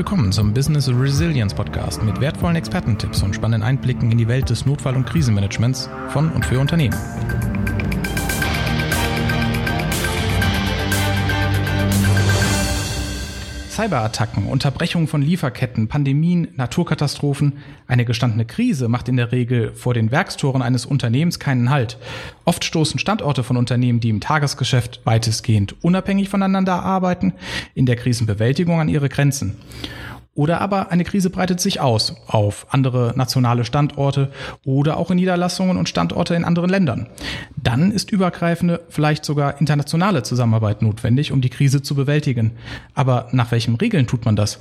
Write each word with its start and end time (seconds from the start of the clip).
Willkommen 0.00 0.32
zum 0.32 0.54
Business 0.54 0.88
Resilience 0.88 1.52
Podcast 1.52 2.02
mit 2.02 2.22
wertvollen 2.22 2.56
Expertentipps 2.56 3.22
und 3.22 3.34
spannenden 3.34 3.68
Einblicken 3.68 4.10
in 4.10 4.16
die 4.16 4.28
Welt 4.28 4.48
des 4.48 4.64
Notfall- 4.64 4.96
und 4.96 5.04
Krisenmanagements 5.04 5.90
von 6.08 6.32
und 6.32 6.42
für 6.42 6.58
Unternehmen. 6.58 6.96
Cyberattacken, 13.70 14.46
Unterbrechung 14.46 15.06
von 15.06 15.22
Lieferketten, 15.22 15.86
Pandemien, 15.86 16.48
Naturkatastrophen, 16.56 17.58
eine 17.86 18.04
gestandene 18.04 18.44
Krise 18.44 18.88
macht 18.88 19.08
in 19.08 19.16
der 19.16 19.30
Regel 19.30 19.72
vor 19.74 19.94
den 19.94 20.10
Werkstoren 20.10 20.60
eines 20.60 20.84
Unternehmens 20.84 21.38
keinen 21.38 21.70
Halt. 21.70 21.96
Oft 22.44 22.64
stoßen 22.64 22.98
Standorte 22.98 23.44
von 23.44 23.56
Unternehmen, 23.56 24.00
die 24.00 24.10
im 24.10 24.20
Tagesgeschäft 24.20 25.00
weitestgehend 25.04 25.76
unabhängig 25.82 26.28
voneinander 26.28 26.82
arbeiten, 26.82 27.32
in 27.74 27.86
der 27.86 27.94
Krisenbewältigung 27.94 28.80
an 28.80 28.88
ihre 28.88 29.08
Grenzen. 29.08 29.56
Oder 30.40 30.62
aber 30.62 30.90
eine 30.90 31.04
Krise 31.04 31.28
breitet 31.28 31.60
sich 31.60 31.82
aus 31.82 32.14
auf 32.26 32.66
andere 32.70 33.12
nationale 33.14 33.66
Standorte 33.66 34.30
oder 34.64 34.96
auch 34.96 35.10
in 35.10 35.16
Niederlassungen 35.16 35.76
und 35.76 35.86
Standorte 35.86 36.34
in 36.34 36.46
anderen 36.46 36.70
Ländern. 36.70 37.08
Dann 37.62 37.92
ist 37.92 38.10
übergreifende, 38.10 38.80
vielleicht 38.88 39.26
sogar 39.26 39.60
internationale 39.60 40.22
Zusammenarbeit 40.22 40.80
notwendig, 40.80 41.32
um 41.32 41.42
die 41.42 41.50
Krise 41.50 41.82
zu 41.82 41.94
bewältigen. 41.94 42.52
Aber 42.94 43.28
nach 43.32 43.52
welchen 43.52 43.74
Regeln 43.74 44.06
tut 44.06 44.24
man 44.24 44.34
das? 44.34 44.60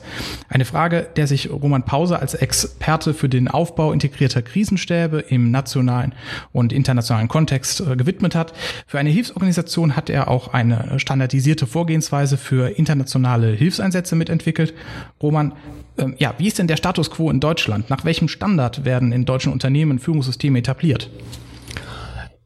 Eine 0.49 0.65
Frage, 0.65 1.07
der 1.15 1.27
sich 1.27 1.49
Roman 1.49 1.83
Pause 1.83 2.19
als 2.19 2.33
Experte 2.33 3.13
für 3.13 3.29
den 3.29 3.47
Aufbau 3.47 3.93
integrierter 3.93 4.41
Krisenstäbe 4.41 5.19
im 5.29 5.49
nationalen 5.49 6.13
und 6.51 6.73
internationalen 6.73 7.29
Kontext 7.29 7.79
äh, 7.79 7.95
gewidmet 7.95 8.35
hat. 8.35 8.51
Für 8.85 8.99
eine 8.99 9.11
Hilfsorganisation 9.11 9.95
hat 9.95 10.09
er 10.09 10.27
auch 10.27 10.49
eine 10.49 10.99
standardisierte 10.99 11.67
Vorgehensweise 11.67 12.35
für 12.35 12.77
internationale 12.77 13.53
Hilfseinsätze 13.53 14.17
mitentwickelt. 14.17 14.73
Roman, 15.23 15.53
ähm, 15.97 16.15
ja, 16.17 16.33
wie 16.37 16.47
ist 16.47 16.59
denn 16.59 16.67
der 16.67 16.77
Status 16.77 17.11
quo 17.11 17.29
in 17.29 17.39
Deutschland? 17.39 17.89
Nach 17.89 18.05
welchem 18.05 18.27
Standard 18.27 18.85
werden 18.85 19.11
in 19.11 19.25
deutschen 19.25 19.51
Unternehmen 19.51 19.99
Führungssysteme 19.99 20.59
etabliert? 20.59 21.09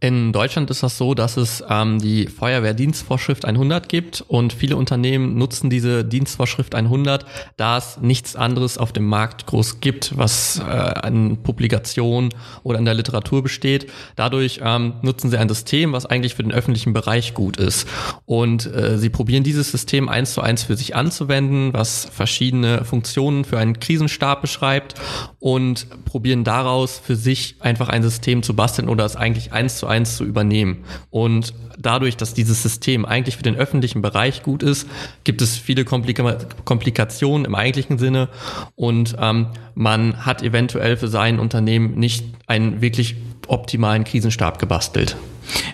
In 0.03 0.33
Deutschland 0.33 0.69
ist 0.69 0.83
das 0.83 0.97
so, 0.97 1.13
dass 1.13 1.37
es 1.37 1.63
ähm, 1.69 1.97
die 1.97 2.27
Feuerwehrdienstvorschrift 2.27 3.45
100 3.45 3.87
gibt 3.87 4.19
und 4.27 4.51
viele 4.51 4.75
Unternehmen 4.75 5.37
nutzen 5.37 5.69
diese 5.69 6.03
Dienstvorschrift 6.03 6.75
100, 6.75 7.25
da 7.55 7.77
es 7.77 7.99
nichts 8.01 8.35
anderes 8.35 8.77
auf 8.77 8.91
dem 8.91 9.05
Markt 9.05 9.45
groß 9.45 9.79
gibt, 9.79 10.17
was 10.17 10.59
äh, 10.59 10.63
an 10.63 11.37
Publikationen 11.41 12.31
oder 12.63 12.79
in 12.79 12.83
der 12.83 12.95
Literatur 12.95 13.43
besteht. 13.43 13.89
Dadurch 14.17 14.59
ähm, 14.61 14.95
nutzen 15.03 15.29
sie 15.29 15.37
ein 15.37 15.47
System, 15.47 15.93
was 15.93 16.05
eigentlich 16.05 16.35
für 16.35 16.43
den 16.43 16.51
öffentlichen 16.51 16.91
Bereich 16.91 17.33
gut 17.33 17.55
ist. 17.55 17.87
Und 18.25 18.65
äh, 18.65 18.97
sie 18.97 19.09
probieren 19.09 19.45
dieses 19.45 19.71
System 19.71 20.09
eins 20.09 20.33
zu 20.33 20.41
eins 20.41 20.63
für 20.63 20.75
sich 20.75 20.97
anzuwenden, 20.97 21.71
was 21.71 22.09
verschiedene 22.11 22.83
Funktionen 22.83 23.45
für 23.45 23.57
einen 23.57 23.79
Krisenstab 23.79 24.41
beschreibt 24.41 24.95
und 25.39 25.87
probieren 26.03 26.43
daraus 26.43 26.99
für 27.01 27.15
sich 27.15 27.55
einfach 27.61 27.87
ein 27.87 28.03
System 28.03 28.43
zu 28.43 28.53
basteln 28.53 28.89
oder 28.89 29.05
es 29.05 29.15
eigentlich 29.15 29.53
eins 29.53 29.77
zu 29.77 29.87
eins 29.87 29.92
zu 30.01 30.25
übernehmen. 30.25 30.83
Und 31.09 31.53
dadurch, 31.77 32.17
dass 32.17 32.33
dieses 32.33 32.61
System 32.63 33.05
eigentlich 33.05 33.37
für 33.37 33.43
den 33.43 33.55
öffentlichen 33.55 34.01
Bereich 34.01 34.43
gut 34.43 34.63
ist, 34.63 34.87
gibt 35.23 35.41
es 35.41 35.57
viele 35.57 35.85
Komplika 35.85 36.37
Komplikationen 36.65 37.45
im 37.45 37.55
eigentlichen 37.55 37.97
Sinne 37.97 38.29
und 38.75 39.15
ähm, 39.19 39.47
man 39.75 40.25
hat 40.25 40.43
eventuell 40.43 40.97
für 40.97 41.07
sein 41.07 41.39
Unternehmen 41.39 41.95
nicht 41.95 42.25
einen 42.47 42.81
wirklich 42.81 43.15
optimalen 43.47 44.03
Krisenstab 44.03 44.59
gebastelt. 44.59 45.15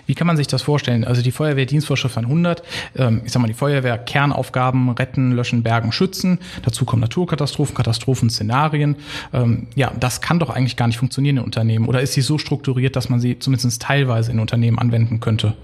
Wie 0.06 0.14
kann 0.14 0.26
man 0.26 0.36
sich 0.36 0.46
das 0.46 0.62
vorstellen? 0.62 1.04
Also 1.04 1.22
die 1.22 1.32
Feuerwehrdienstvorschrift 1.32 2.16
100, 2.16 2.62
ähm, 2.96 3.22
ich 3.24 3.32
sag 3.32 3.40
mal, 3.40 3.48
die 3.48 3.54
Feuerwehr 3.54 3.98
Kernaufgaben 3.98 4.90
retten, 4.90 5.32
löschen, 5.32 5.62
bergen, 5.62 5.92
schützen. 5.92 6.38
Dazu 6.62 6.84
kommen 6.84 7.00
Naturkatastrophen, 7.00 7.74
Katastrophenszenarien. 7.74 8.96
Ähm, 9.32 9.68
ja, 9.74 9.92
das 9.98 10.20
kann 10.20 10.38
doch 10.38 10.50
eigentlich 10.50 10.76
gar 10.76 10.86
nicht 10.86 10.98
funktionieren 10.98 11.38
in 11.38 11.44
Unternehmen. 11.44 11.86
Oder 11.86 12.00
ist 12.00 12.14
sie 12.14 12.22
so 12.22 12.38
strukturiert, 12.38 12.96
dass 12.96 13.08
man 13.08 13.20
sie 13.20 13.38
zumindest 13.38 13.82
teilweise 13.82 14.32
in 14.32 14.40
Unternehmen 14.40 14.78
anwenden 14.78 15.20
könnte? 15.20 15.54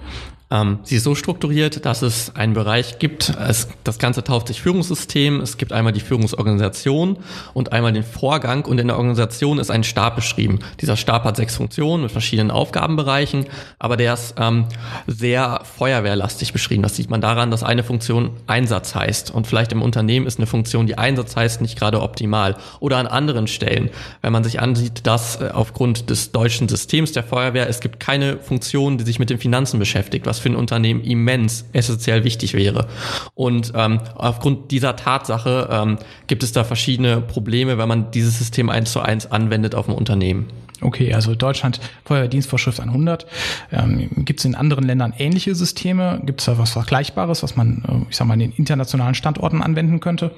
Ähm, 0.49 0.79
sie 0.85 0.97
ist 0.97 1.03
so 1.03 1.17
strukturiert, 1.17 1.85
dass 1.85 2.03
es 2.03 2.37
einen 2.37 2.53
Bereich 2.53 3.01
gibt, 3.01 3.31
es, 3.31 3.69
das 3.83 3.99
Ganze 3.99 4.23
tauft 4.23 4.47
sich 4.47 4.63
Führungssystem, 4.63 5.41
es 5.41 5.57
gibt 5.57 5.73
einmal 5.73 5.93
die 5.93 6.01
Führungsorganisation 6.01 7.19
und 7.53 7.73
einmal 7.73 7.93
den 7.93 8.05
Vorgang 8.05 8.65
und 8.65 8.79
in 8.79 8.87
der 8.87 8.97
Organisation 8.97 9.59
ist 9.59 9.71
ein 9.71 9.83
Stab 9.83 10.15
beschrieben. 10.15 10.61
Dieser 10.81 10.97
Stab 10.97 11.25
hat 11.25 11.37
sechs 11.37 11.57
Funktionen 11.57 12.05
mit 12.05 12.13
verschiedenen 12.13 12.53
Aufgabenbereichen, 12.53 13.47
aber 13.81 13.97
der 13.97 14.15
ist 14.15 14.37
ähm, 14.39 14.67
sehr 15.09 15.63
feuerwehrlastig 15.65 16.53
beschrieben. 16.53 16.85
Das 16.85 16.95
sieht 16.95 17.11
man 17.11 17.21
daran, 17.21 17.51
dass 17.51 17.65
eine 17.65 17.83
Funktion 17.83 18.31
Einsatz 18.47 18.95
heißt 18.95 19.33
und 19.33 19.49
vielleicht 19.49 19.73
im 19.73 19.83
Unternehmen 19.83 20.27
ist 20.27 20.39
eine 20.39 20.47
Funktion, 20.47 20.87
die 20.87 20.97
Einsatz 20.97 21.35
heißt, 21.35 21.61
nicht 21.61 21.77
gerade 21.77 22.01
optimal. 22.01 22.57
Oder 22.79 22.99
an 22.99 23.09
anderen 23.09 23.49
Stellen, 23.49 23.91
wenn 24.23 24.33
man 24.33 24.45
sich 24.45 24.61
ansieht, 24.61 25.09
dass 25.09 25.41
äh, 25.41 25.51
aufgrund 25.53 26.09
des 26.09 26.31
deutschen 26.31 26.69
Systems 26.69 27.11
der 27.11 27.25
Feuerwehr, 27.25 27.69
es 27.69 27.81
gibt 27.81 27.99
keine 27.99 28.39
Funktion, 28.39 28.97
die 28.97 29.05
sich 29.05 29.19
mit 29.19 29.29
den 29.29 29.39
Finanzen 29.39 29.81
beschäftigt, 29.81 30.25
was 30.25 30.36
für 30.39 30.49
ein 30.49 30.57
Unternehmen 30.57 31.03
immens 31.03 31.67
essentiell 31.73 32.25
wichtig 32.25 32.55
wäre. 32.55 32.87
Und 33.35 33.73
ähm, 33.75 34.01
aufgrund 34.15 34.71
dieser 34.71 34.97
Tatsache 34.97 35.69
ähm, 35.71 35.99
gibt 36.27 36.43
es 36.43 36.53
da 36.53 36.65
verschiedene 36.65 37.21
Probleme, 37.21 37.79
wenn 37.79 37.89
man 37.89 38.11
dieses 38.11 38.39
System 38.39 38.71
eins 38.71 38.93
zu 38.93 39.01
eins 39.01 39.31
anwendet 39.31 39.75
auf 39.75 39.87
dem 39.87 39.95
Unternehmen. 39.95 40.47
Okay, 40.83 41.15
also 41.15 41.35
Deutschland 41.35 41.81
Feuerdienstvorschrift 42.05 42.81
100. 42.81 43.27
Ähm, 43.73 44.11
Gibt 44.25 44.41
es 44.41 44.45
in 44.45 44.55
anderen 44.55 44.85
Ländern 44.85 45.15
ähnliche 45.17 45.55
Systeme? 45.55 46.21
Gibt 46.25 46.41
es 46.41 46.47
da 46.47 46.59
was 46.59 46.73
Vergleichbares, 46.73 47.43
was 47.43 47.57
man, 47.57 47.83
äh, 47.89 48.11
ich 48.11 48.17
sag 48.17 48.27
mal, 48.27 48.35
in 48.35 48.41
den 48.41 48.53
internationalen 48.53 49.15
Standorten 49.15 49.63
anwenden 49.63 50.01
könnte? 50.01 50.33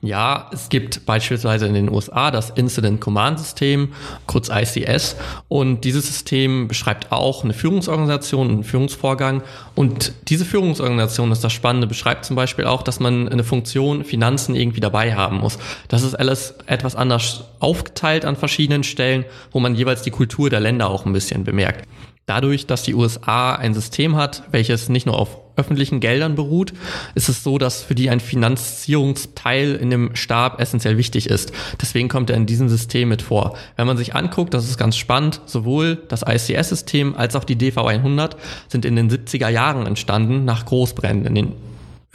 Ja, 0.00 0.48
es 0.52 0.68
gibt 0.68 1.06
beispielsweise 1.06 1.66
in 1.66 1.74
den 1.74 1.90
USA 1.90 2.30
das 2.30 2.50
Incident 2.50 3.00
Command 3.00 3.40
System, 3.40 3.88
kurz 4.26 4.48
ICS, 4.48 5.16
und 5.48 5.82
dieses 5.82 6.06
System 6.06 6.68
beschreibt 6.68 7.10
auch 7.10 7.42
eine 7.42 7.52
Führungsorganisation, 7.52 8.48
einen 8.48 8.64
Führungsvorgang. 8.64 9.42
Und 9.74 10.12
diese 10.28 10.44
Führungsorganisation, 10.44 11.30
das 11.30 11.38
ist 11.38 11.44
das 11.44 11.52
Spannende, 11.52 11.88
beschreibt 11.88 12.24
zum 12.24 12.36
Beispiel 12.36 12.66
auch, 12.66 12.82
dass 12.82 13.00
man 13.00 13.28
eine 13.28 13.42
Funktion 13.42 14.04
Finanzen 14.04 14.54
irgendwie 14.54 14.80
dabei 14.80 15.16
haben 15.16 15.38
muss. 15.38 15.58
Das 15.88 16.04
ist 16.04 16.14
alles 16.14 16.54
etwas 16.66 16.94
anders 16.94 17.44
aufgeteilt 17.58 18.24
an 18.24 18.36
verschiedenen 18.36 18.84
Stellen, 18.84 19.24
wo 19.50 19.58
man 19.58 19.74
jeweils 19.74 20.02
die 20.02 20.12
Kultur 20.12 20.48
der 20.48 20.60
Länder 20.60 20.90
auch 20.90 21.06
ein 21.06 21.12
bisschen 21.12 21.42
bemerkt. 21.42 21.88
Dadurch, 22.26 22.66
dass 22.66 22.84
die 22.84 22.94
USA 22.94 23.54
ein 23.54 23.74
System 23.74 24.14
hat, 24.14 24.44
welches 24.52 24.88
nicht 24.90 25.06
nur 25.06 25.18
auf 25.18 25.47
öffentlichen 25.58 26.00
Geldern 26.00 26.34
beruht, 26.34 26.72
ist 27.14 27.28
es 27.28 27.42
so, 27.42 27.58
dass 27.58 27.82
für 27.82 27.94
die 27.94 28.10
ein 28.10 28.20
Finanzierungsteil 28.20 29.74
in 29.74 29.90
dem 29.90 30.14
Stab 30.14 30.60
essentiell 30.60 30.96
wichtig 30.96 31.28
ist. 31.28 31.52
Deswegen 31.80 32.08
kommt 32.08 32.30
er 32.30 32.36
in 32.36 32.46
diesem 32.46 32.68
System 32.68 33.08
mit 33.08 33.22
vor. 33.22 33.56
Wenn 33.76 33.86
man 33.86 33.96
sich 33.96 34.14
anguckt, 34.14 34.54
das 34.54 34.68
ist 34.68 34.78
ganz 34.78 34.96
spannend, 34.96 35.40
sowohl 35.46 35.96
das 36.08 36.22
ICS-System 36.22 37.14
als 37.14 37.36
auch 37.36 37.44
die 37.44 37.56
DV100 37.56 38.36
sind 38.68 38.84
in 38.84 38.96
den 38.96 39.10
70er 39.10 39.48
Jahren 39.48 39.86
entstanden 39.86 40.44
nach 40.44 40.64
Großbränden 40.64 41.26
in 41.26 41.34
den 41.34 41.67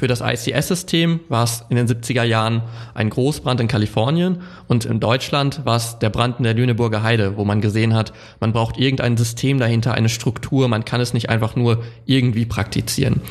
für 0.04 0.08
das 0.10 0.20
ICS-System 0.20 1.22
war 1.30 1.46
es 1.46 1.64
in 1.70 1.78
den 1.78 1.88
70er 1.88 2.24
Jahren 2.24 2.64
ein 2.94 3.10
Großbrand 3.10 3.62
in 3.62 3.70
Kalifornien 3.70 4.42
und 4.68 4.84
in 4.84 5.00
Deutschland 5.00 5.66
war 5.66 5.78
es 5.78 5.98
der 6.00 6.10
Brand 6.10 6.40
in 6.40 6.44
der 6.44 6.54
Lüneburger 6.56 7.04
Heide, 7.04 7.38
wo 7.38 7.46
man 7.46 7.62
gesehen 7.62 7.94
hat, 7.94 8.12
man 8.42 8.52
braucht 8.52 8.78
irgendein 8.78 9.16
System 9.16 9.60
dahinter, 9.60 9.94
eine 9.94 10.10
Struktur, 10.10 10.68
man 10.68 10.84
kann 10.84 11.00
es 11.00 11.14
nicht 11.14 11.30
einfach 11.30 11.56
nur 11.56 11.86
irgendwie 12.06 12.44
praktizieren. 12.44 13.22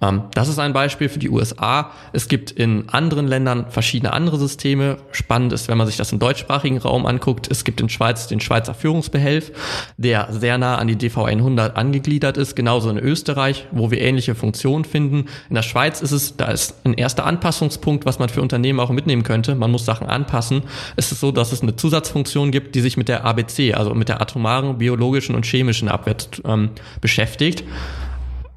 Ähm, 0.00 0.22
das 0.32 0.48
ist 0.48 0.58
ein 0.58 0.72
Beispiel 0.72 1.10
für 1.10 1.18
die 1.18 1.28
USA. 1.28 1.90
Es 2.14 2.28
gibt 2.28 2.50
in 2.50 2.88
anderen 2.88 3.28
Ländern 3.28 3.66
verschiedene 3.68 4.14
andere 4.14 4.38
Systeme. 4.38 4.96
Spannend 5.10 5.52
ist, 5.52 5.68
wenn 5.68 5.76
man 5.76 5.86
sich 5.86 5.98
das 5.98 6.12
im 6.12 6.18
deutschsprachigen 6.18 6.78
Raum 6.78 7.04
anguckt, 7.04 7.46
es 7.50 7.62
gibt 7.64 7.78
in 7.82 7.90
Schweiz 7.90 8.26
den 8.26 8.40
Schweizer 8.40 8.72
Führungsbehelf, 8.72 9.52
der 9.98 10.28
sehr 10.30 10.56
nah 10.56 10.76
an 10.76 10.88
die 10.88 10.96
DV100 10.96 11.74
angegliedert 11.74 12.38
ist, 12.38 12.56
genauso 12.56 12.88
in 12.88 12.96
Österreich, 12.96 13.66
wo 13.70 13.90
wir 13.90 14.00
ähnliche 14.00 14.34
Funktionen 14.34 14.86
finden. 14.86 15.26
In 15.50 15.56
der 15.56 15.62
Schweiz 15.62 16.00
ist 16.00 16.12
es, 16.12 16.21
da 16.36 16.46
ist 16.46 16.84
ein 16.84 16.94
erster 16.94 17.26
Anpassungspunkt, 17.26 18.06
was 18.06 18.18
man 18.18 18.28
für 18.28 18.42
Unternehmen 18.42 18.80
auch 18.80 18.90
mitnehmen 18.90 19.22
könnte. 19.22 19.54
Man 19.54 19.70
muss 19.70 19.84
Sachen 19.84 20.06
anpassen. 20.06 20.62
Es 20.96 21.12
ist 21.12 21.20
so, 21.20 21.32
dass 21.32 21.52
es 21.52 21.62
eine 21.62 21.76
Zusatzfunktion 21.76 22.50
gibt, 22.50 22.74
die 22.74 22.80
sich 22.80 22.96
mit 22.96 23.08
der 23.08 23.24
ABC, 23.24 23.74
also 23.74 23.94
mit 23.94 24.08
der 24.08 24.20
atomaren, 24.20 24.78
biologischen 24.78 25.34
und 25.34 25.46
chemischen 25.46 25.88
Abwehr 25.88 26.16
ähm, 26.44 26.70
beschäftigt 27.00 27.64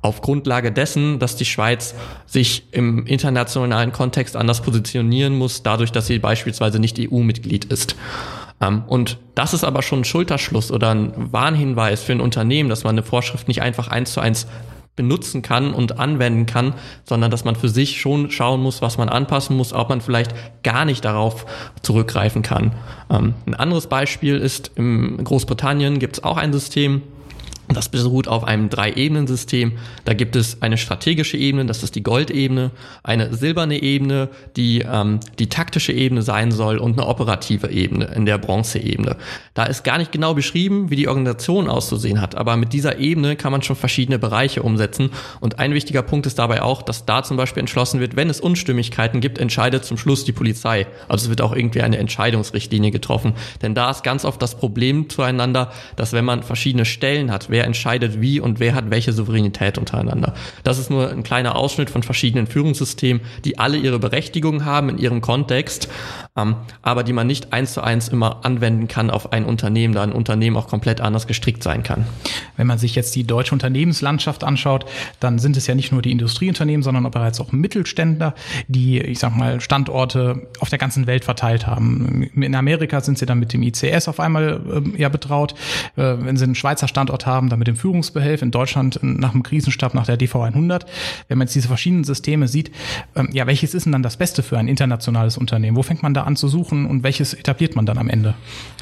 auf 0.06 0.22
Grundlage 0.22 0.72
dessen, 0.72 1.18
dass 1.18 1.36
die 1.36 1.46
Schweiz 1.46 1.96
sich 2.28 2.68
im 2.72 3.08
internationalen 3.08 3.92
Kontext 3.92 4.36
anders 4.36 4.62
positionieren 4.62 5.36
muss, 5.36 5.64
dadurch, 5.64 5.92
dass 5.92 6.06
sie 6.06 6.20
beispielsweise 6.20 6.80
nicht 6.80 7.00
EU-Mitglied 7.00 7.66
ist. 7.66 7.96
Ähm, 8.62 8.84
und 8.88 9.18
das 9.34 9.54
ist 9.56 9.64
aber 9.64 9.82
schon 9.82 10.02
ein 10.02 10.06
Schulterschluss 10.06 10.72
oder 10.72 10.94
ein 10.94 11.12
Warnhinweis 11.34 12.04
für 12.04 12.12
ein 12.12 12.22
Unternehmen, 12.22 12.70
dass 12.70 12.84
man 12.84 12.94
eine 12.94 13.04
Vorschrift 13.04 13.48
nicht 13.48 13.64
einfach 13.64 13.88
eins 13.88 14.14
zu 14.14 14.22
eins 14.22 14.48
benutzen 14.96 15.42
kann 15.42 15.74
und 15.74 16.00
anwenden 16.00 16.46
kann, 16.46 16.74
sondern 17.04 17.32
dass 17.32 17.44
man 17.44 17.56
für 17.56 17.70
sich 17.70 18.00
schon 18.00 18.32
schauen 18.32 18.62
muss, 18.62 18.82
was 18.82 18.98
man 18.98 19.10
anpassen 19.10 19.58
muss, 19.58 19.74
ob 19.74 19.90
man 19.90 20.02
vielleicht 20.02 20.34
gar 20.64 20.86
nicht 20.86 21.04
darauf 21.04 21.46
zurückgreifen 21.82 22.42
kann. 22.42 22.74
Ähm, 23.10 23.34
ein 23.46 23.56
anderes 23.56 23.88
Beispiel 23.88 24.38
ist, 24.38 24.72
in 24.76 25.24
Großbritannien 25.24 26.00
gibt 26.00 26.18
es 26.18 26.24
auch 26.24 26.38
ein 26.38 26.54
System, 26.54 27.02
Das 27.74 27.90
beruht 27.90 28.28
auf 28.28 28.44
einem 28.44 28.70
Drei-Ebenen-System. 28.70 29.74
Da 30.06 30.14
gibt 30.14 30.36
es 30.36 30.62
eine 30.62 30.78
strategische 30.78 31.38
Ebene, 31.38 31.66
das 31.66 31.84
ist 31.84 31.96
die 31.96 32.04
Goldebene, 32.04 32.72
eine 33.04 33.34
silberne 33.34 33.82
Ebene, 33.82 34.30
die 34.56 34.82
ähm, 34.82 35.20
die 35.40 35.50
taktische 35.50 35.92
Ebene 35.92 36.22
sein 36.22 36.52
soll 36.52 36.78
und 36.78 36.94
eine 36.94 37.08
operative 37.08 37.70
Ebene 37.70 38.06
in 38.16 38.26
der 38.26 38.38
Bronzeebene. 38.38 39.18
Da 39.54 39.64
ist 39.64 39.84
gar 39.84 39.98
nicht 39.98 40.12
genau 40.12 40.34
beschrieben, 40.34 40.90
wie 40.90 40.96
die 40.96 41.08
Organisation 41.08 41.68
auszusehen 41.68 42.22
hat, 42.22 42.36
aber 42.36 42.56
mit 42.56 42.74
dieser 42.74 43.00
Ebene 43.00 43.36
kann 43.36 43.52
man 43.52 43.64
schon 43.64 43.76
verschiedene 43.76 44.20
Bereiche 44.20 44.62
umsetzen. 44.62 45.10
Und 45.40 45.60
ein 45.60 45.74
wichtiger 45.74 46.04
Punkt 46.04 46.28
ist 46.28 46.38
dabei 46.38 46.62
auch, 46.62 46.82
dass 46.82 47.06
da 47.06 47.24
zum 47.24 47.38
Beispiel 47.38 47.62
entschlossen 47.62 48.00
wird, 48.00 48.16
wenn 48.16 48.30
es 48.30 48.40
Unstimmigkeiten 48.40 49.22
gibt, 49.22 49.40
entscheidet 49.40 49.86
zum 49.86 49.98
Schluss 49.98 50.24
die 50.26 50.34
Polizei. 50.34 50.88
Also 51.08 51.26
es 51.26 51.30
wird 51.30 51.42
auch 51.42 51.56
irgendwie 51.56 51.82
eine 51.82 51.98
Entscheidungsrichtlinie 51.98 52.92
getroffen. 52.92 53.34
Denn 53.62 53.74
da 53.74 53.90
ist 53.90 54.04
ganz 54.04 54.26
oft 54.26 54.42
das 54.42 54.56
Problem 54.56 55.10
zueinander, 55.10 55.72
dass 55.96 56.14
wenn 56.14 56.26
man 56.26 56.44
verschiedene 56.44 56.86
Stellen 56.86 57.32
hat, 57.32 57.50
wer 57.56 57.64
entscheidet 57.64 58.20
wie 58.20 58.42
und 58.42 58.60
wer 58.60 58.76
hat 58.76 58.90
welche 58.90 59.14
Souveränität 59.14 59.78
untereinander. 59.78 60.34
Das 60.64 60.78
ist 60.78 60.90
nur 60.90 61.10
ein 61.10 61.24
kleiner 61.24 61.56
Ausschnitt 61.56 61.90
von 61.90 62.04
verschiedenen 62.04 62.48
Führungssystemen, 62.48 63.22
die 63.46 63.58
alle 63.58 63.78
ihre 63.78 63.98
Berechtigung 63.98 64.66
haben 64.66 64.90
in 64.90 64.98
ihrem 64.98 65.22
Kontext, 65.22 65.88
ähm, 66.36 66.58
aber 66.82 67.04
die 67.04 67.14
man 67.14 67.28
nicht 67.28 67.54
eins 67.54 67.72
zu 67.72 67.82
eins 67.82 68.10
immer 68.10 68.44
anwenden 68.44 68.90
kann 68.90 69.10
auf 69.10 69.32
ein 69.32 69.46
Unternehmen, 69.46 69.94
da 69.94 70.04
ein 70.04 70.12
Unternehmen 70.12 70.58
auch 70.58 70.68
komplett 70.68 71.00
anders 71.00 71.28
gestrickt 71.28 71.64
sein 71.64 71.82
kann. 71.82 72.06
Wenn 72.58 72.68
man 72.68 72.78
sich 72.78 72.94
jetzt 72.94 73.16
die 73.16 73.26
deutsche 73.26 73.54
Unternehmenslandschaft 73.54 74.44
anschaut, 74.44 74.84
dann 75.22 75.40
sind 75.40 75.56
es 75.56 75.66
ja 75.66 75.76
nicht 75.76 75.94
nur 75.94 76.02
die 76.02 76.12
Industrieunternehmen, 76.12 76.84
sondern 76.84 77.06
auch 77.06 77.12
bereits 77.12 77.40
auch 77.40 77.54
Mittelständler, 77.54 78.36
die, 78.68 79.00
ich 79.00 79.20
sag 79.20 79.34
mal, 79.34 79.62
Standorte 79.62 80.50
auf 80.60 80.68
der 80.68 80.78
ganzen 80.78 81.08
Welt 81.08 81.24
verteilt 81.24 81.68
haben. 81.68 82.24
In 82.36 82.54
Amerika 82.54 83.00
sind 83.00 83.18
sie 83.18 83.26
dann 83.26 83.40
mit 83.40 83.54
dem 83.54 83.64
ICS 83.64 84.10
auf 84.10 84.20
einmal 84.20 84.60
äh, 84.70 85.02
ja 85.02 85.08
betraut. 85.08 85.56
Äh, 85.96 86.16
wenn 86.20 86.36
sie 86.36 86.44
einen 86.44 86.56
Schweizer 86.56 86.90
Standort 86.90 87.26
haben, 87.26 87.45
dann 87.50 87.60
mit 87.60 87.68
dem 87.68 87.76
Führungsbehelf. 87.76 88.42
In 88.42 88.52
Deutschland 88.52 89.00
nach 89.02 89.32
dem 89.32 89.44
Krisenstab, 89.44 89.94
nach 89.94 90.06
der 90.06 90.18
DV100. 90.18 90.86
Wenn 91.28 91.38
man 91.38 91.48
jetzt 91.48 91.56
diese 91.56 91.68
verschiedenen 91.68 92.04
Systeme 92.04 92.48
sieht, 92.48 92.72
ähm, 93.16 93.30
ja, 93.32 93.48
welches 93.48 93.74
ist 93.74 93.86
denn 93.86 93.92
dann 93.92 94.04
das 94.04 94.18
Beste 94.18 94.44
für 94.44 94.58
ein 94.58 94.68
internationales 94.68 95.38
Unternehmen? 95.38 95.78
Wo 95.78 95.84
fängt 95.84 96.04
man 96.04 96.14
da 96.14 96.24
an 96.24 96.36
zu 96.36 96.48
suchen 96.48 96.86
und 96.86 97.04
welches 97.04 97.34
etabliert 97.34 97.76
man 97.76 97.86
dann 97.86 97.98
am 97.98 98.10
Ende? 98.10 98.36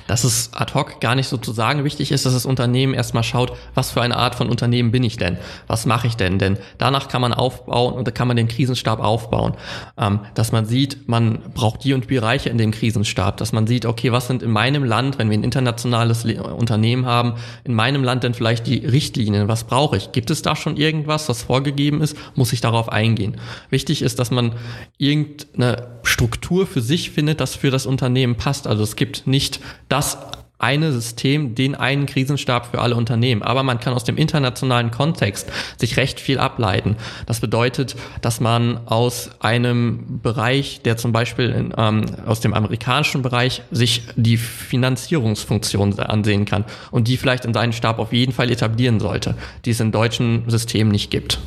Dass 0.07 0.23
es 0.23 0.51
ad 0.53 0.73
hoc 0.73 0.99
gar 0.99 1.15
nicht 1.15 1.27
so 1.27 1.37
zu 1.37 1.53
sagen 1.53 1.83
wichtig 1.83 2.11
ist, 2.11 2.25
dass 2.25 2.33
das 2.33 2.45
Unternehmen 2.45 2.93
erstmal 2.93 3.23
schaut, 3.23 3.53
was 3.73 3.91
für 3.91 4.01
eine 4.01 4.17
Art 4.17 4.35
von 4.35 4.49
Unternehmen 4.49 4.91
bin 4.91 5.03
ich 5.03 5.17
denn? 5.17 5.37
Was 5.67 5.85
mache 5.85 6.07
ich 6.07 6.15
denn? 6.15 6.39
Denn 6.39 6.57
danach 6.77 7.07
kann 7.07 7.21
man 7.21 7.33
aufbauen 7.33 7.93
und 7.93 8.07
da 8.07 8.11
kann 8.11 8.27
man 8.27 8.35
den 8.35 8.47
Krisenstab 8.47 8.99
aufbauen. 8.99 9.53
Ähm, 9.97 10.19
dass 10.33 10.51
man 10.51 10.65
sieht, 10.65 11.07
man 11.07 11.39
braucht 11.53 11.83
die 11.83 11.93
und 11.93 12.09
die 12.09 12.15
Bereiche 12.15 12.49
in 12.49 12.57
dem 12.57 12.71
Krisenstab, 12.71 13.37
dass 13.37 13.53
man 13.53 13.67
sieht, 13.67 13.85
okay, 13.85 14.11
was 14.11 14.27
sind 14.27 14.43
in 14.43 14.51
meinem 14.51 14.83
Land, 14.83 15.19
wenn 15.19 15.29
wir 15.29 15.37
ein 15.37 15.43
internationales 15.43 16.25
Unternehmen 16.25 17.05
haben, 17.05 17.35
in 17.63 17.73
meinem 17.73 18.03
Land 18.03 18.23
denn 18.23 18.33
vielleicht 18.33 18.52
die 18.61 18.85
Richtlinien? 18.85 19.47
Was 19.47 19.63
brauche 19.63 19.97
ich? 19.97 20.11
Gibt 20.11 20.29
es 20.29 20.41
da 20.41 20.55
schon 20.55 20.77
irgendwas, 20.77 21.29
was 21.29 21.43
vorgegeben 21.43 22.01
ist? 22.01 22.15
Muss 22.35 22.53
ich 22.53 22.61
darauf 22.61 22.89
eingehen? 22.89 23.37
Wichtig 23.69 24.01
ist, 24.01 24.19
dass 24.19 24.31
man 24.31 24.53
irgendeine 24.97 25.99
Struktur 26.03 26.67
für 26.67 26.81
sich 26.81 27.11
findet, 27.11 27.39
das 27.39 27.55
für 27.55 27.71
das 27.71 27.85
Unternehmen 27.85 28.35
passt. 28.35 28.67
Also 28.67 28.83
es 28.83 28.95
gibt 28.95 29.25
nicht 29.25 29.59
das 29.89 30.17
eine 30.63 30.93
System, 30.93 31.55
den 31.55 31.75
einen 31.75 32.05
Krisenstab 32.05 32.67
für 32.67 32.79
alle 32.79 32.95
Unternehmen. 32.95 33.43
Aber 33.43 33.63
man 33.63 33.81
kann 33.81 33.93
aus 33.93 34.05
dem 34.05 34.15
internationalen 34.15 34.91
Kontext 34.91 35.51
sich 35.77 35.97
recht 35.97 36.21
viel 36.21 36.39
ableiten. 36.39 36.95
Das 37.25 37.41
bedeutet, 37.41 37.97
dass 38.21 38.39
man 38.39 38.87
aus 38.87 39.31
einem 39.41 40.21
Bereich, 40.23 40.81
der 40.83 40.95
zum 40.95 41.11
Beispiel 41.11 41.49
in, 41.49 41.73
ähm, 41.77 42.05
aus 42.25 42.39
dem 42.39 42.53
amerikanischen 42.53 43.21
Bereich 43.21 43.61
sich 43.71 44.03
die 44.15 44.37
Finanzierungsfunktion 44.37 45.99
ansehen 45.99 46.45
kann 46.45 46.63
und 46.91 47.09
die 47.09 47.17
vielleicht 47.17 47.43
in 47.43 47.53
seinen 47.53 47.73
Stab 47.73 47.99
auf 47.99 48.13
jeden 48.13 48.31
Fall 48.31 48.49
etablieren 48.49 49.01
sollte, 49.01 49.35
die 49.65 49.71
es 49.71 49.81
in 49.81 49.91
deutschen 49.91 50.49
Systemen 50.49 50.91
nicht 50.91 51.11
gibt. 51.11 51.39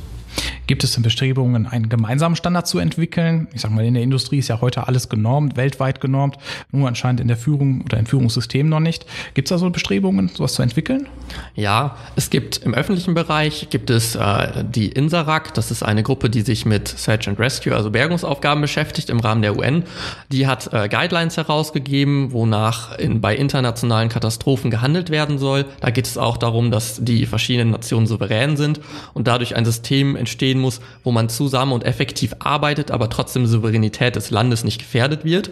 Gibt 0.66 0.82
es 0.82 0.94
denn 0.94 1.02
Bestrebungen, 1.02 1.66
einen 1.66 1.88
gemeinsamen 1.88 2.34
Standard 2.34 2.66
zu 2.66 2.78
entwickeln? 2.78 3.46
Ich 3.54 3.60
sage 3.60 3.74
mal, 3.74 3.84
in 3.84 3.94
der 3.94 4.02
Industrie 4.02 4.38
ist 4.38 4.48
ja 4.48 4.60
heute 4.60 4.88
alles 4.88 5.08
genormt, 5.08 5.56
weltweit 5.56 6.00
genormt, 6.00 6.36
nur 6.72 6.88
anscheinend 6.88 7.20
in 7.20 7.28
der 7.28 7.36
Führung 7.36 7.82
oder 7.82 7.98
im 7.98 8.06
Führungssystem 8.06 8.68
noch 8.68 8.80
nicht. 8.80 9.06
Gibt 9.34 9.46
es 9.46 9.50
da 9.50 9.58
so 9.58 9.70
Bestrebungen, 9.70 10.28
sowas 10.28 10.54
zu 10.54 10.62
entwickeln? 10.62 11.08
Ja, 11.54 11.96
es 12.16 12.30
gibt 12.30 12.58
im 12.58 12.74
öffentlichen 12.74 13.14
Bereich 13.14 13.68
gibt 13.70 13.90
es 13.90 14.16
äh, 14.16 14.64
die 14.64 14.88
INSARAG, 14.88 15.54
das 15.54 15.70
ist 15.70 15.82
eine 15.82 16.02
Gruppe, 16.02 16.30
die 16.30 16.42
sich 16.42 16.66
mit 16.66 16.88
Search 16.88 17.28
and 17.28 17.38
Rescue, 17.38 17.74
also 17.74 17.90
Bergungsaufgaben 17.90 18.60
beschäftigt 18.60 19.10
im 19.10 19.20
Rahmen 19.20 19.42
der 19.42 19.56
UN. 19.56 19.84
Die 20.32 20.46
hat 20.46 20.72
äh, 20.72 20.88
Guidelines 20.88 21.36
herausgegeben, 21.36 22.32
wonach 22.32 22.98
in, 22.98 23.20
bei 23.20 23.36
internationalen 23.36 24.08
Katastrophen 24.08 24.70
gehandelt 24.70 25.10
werden 25.10 25.38
soll. 25.38 25.64
Da 25.80 25.90
geht 25.90 26.06
es 26.06 26.18
auch 26.18 26.36
darum, 26.36 26.70
dass 26.70 27.02
die 27.02 27.26
verschiedenen 27.26 27.70
Nationen 27.70 28.06
souverän 28.06 28.56
sind 28.56 28.80
und 29.14 29.28
dadurch 29.28 29.54
ein 29.54 29.64
System 29.64 30.16
entstehen 30.16 30.55
muss, 30.58 30.80
wo 31.04 31.12
man 31.12 31.28
zusammen 31.28 31.72
und 31.72 31.84
effektiv 31.84 32.34
arbeitet, 32.38 32.90
aber 32.90 33.08
trotzdem 33.10 33.46
Souveränität 33.46 34.16
des 34.16 34.30
Landes 34.30 34.64
nicht 34.64 34.78
gefährdet 34.78 35.24
wird. 35.24 35.50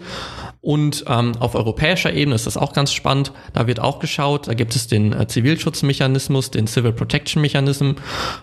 Und 0.61 1.05
ähm, 1.07 1.33
auf 1.39 1.53
europäischer 1.53 2.11
Ebene 2.11 2.33
ist 2.33 2.47
das 2.47 2.57
auch 2.57 2.73
ganz 2.73 2.91
spannend. 2.91 3.31
Da 3.53 3.67
wird 3.67 3.79
auch 3.79 3.99
geschaut, 3.99 4.47
da 4.47 4.55
gibt 4.55 4.75
es 4.75 4.87
den 4.87 5.13
äh, 5.13 5.27
Zivilschutzmechanismus, 5.27 6.49
den 6.49 6.65
Civil 6.65 6.91
Protection 6.91 7.39
Mechanism, 7.39 7.91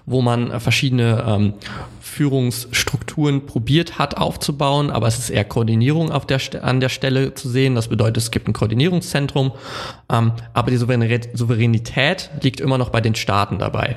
wo 0.07 0.23
man 0.23 0.53
äh, 0.53 0.61
verschiedene 0.61 1.25
ähm, 1.27 1.55
Führungsstrukturen 2.01 3.47
probiert 3.47 3.99
hat 3.99 4.19
aufzubauen, 4.19 4.91
aber 4.91 5.09
es 5.09 5.19
ist 5.19 5.31
eher 5.31 5.45
Koordinierung 5.45 6.13
auf 6.13 6.27
der, 6.27 6.41
an 6.63 6.79
der 6.79 6.91
Stelle 6.91 7.35
zu 7.35 7.49
sehen. 7.49 7.75
Das 7.75 7.89
bedeutet, 7.89 8.19
es 8.19 8.31
gibt 8.31 8.47
ein 8.47 8.53
Koordinierungszentrum, 8.53 9.53
ähm, 10.13 10.33
aber 10.53 10.71
die 10.71 10.77
Souveränität 10.77 12.31
liegt 12.43 12.61
immer 12.61 12.79
noch 12.79 12.91
bei 12.91 13.01
den 13.01 13.15
Staaten 13.15 13.59
dabei. 13.59 13.97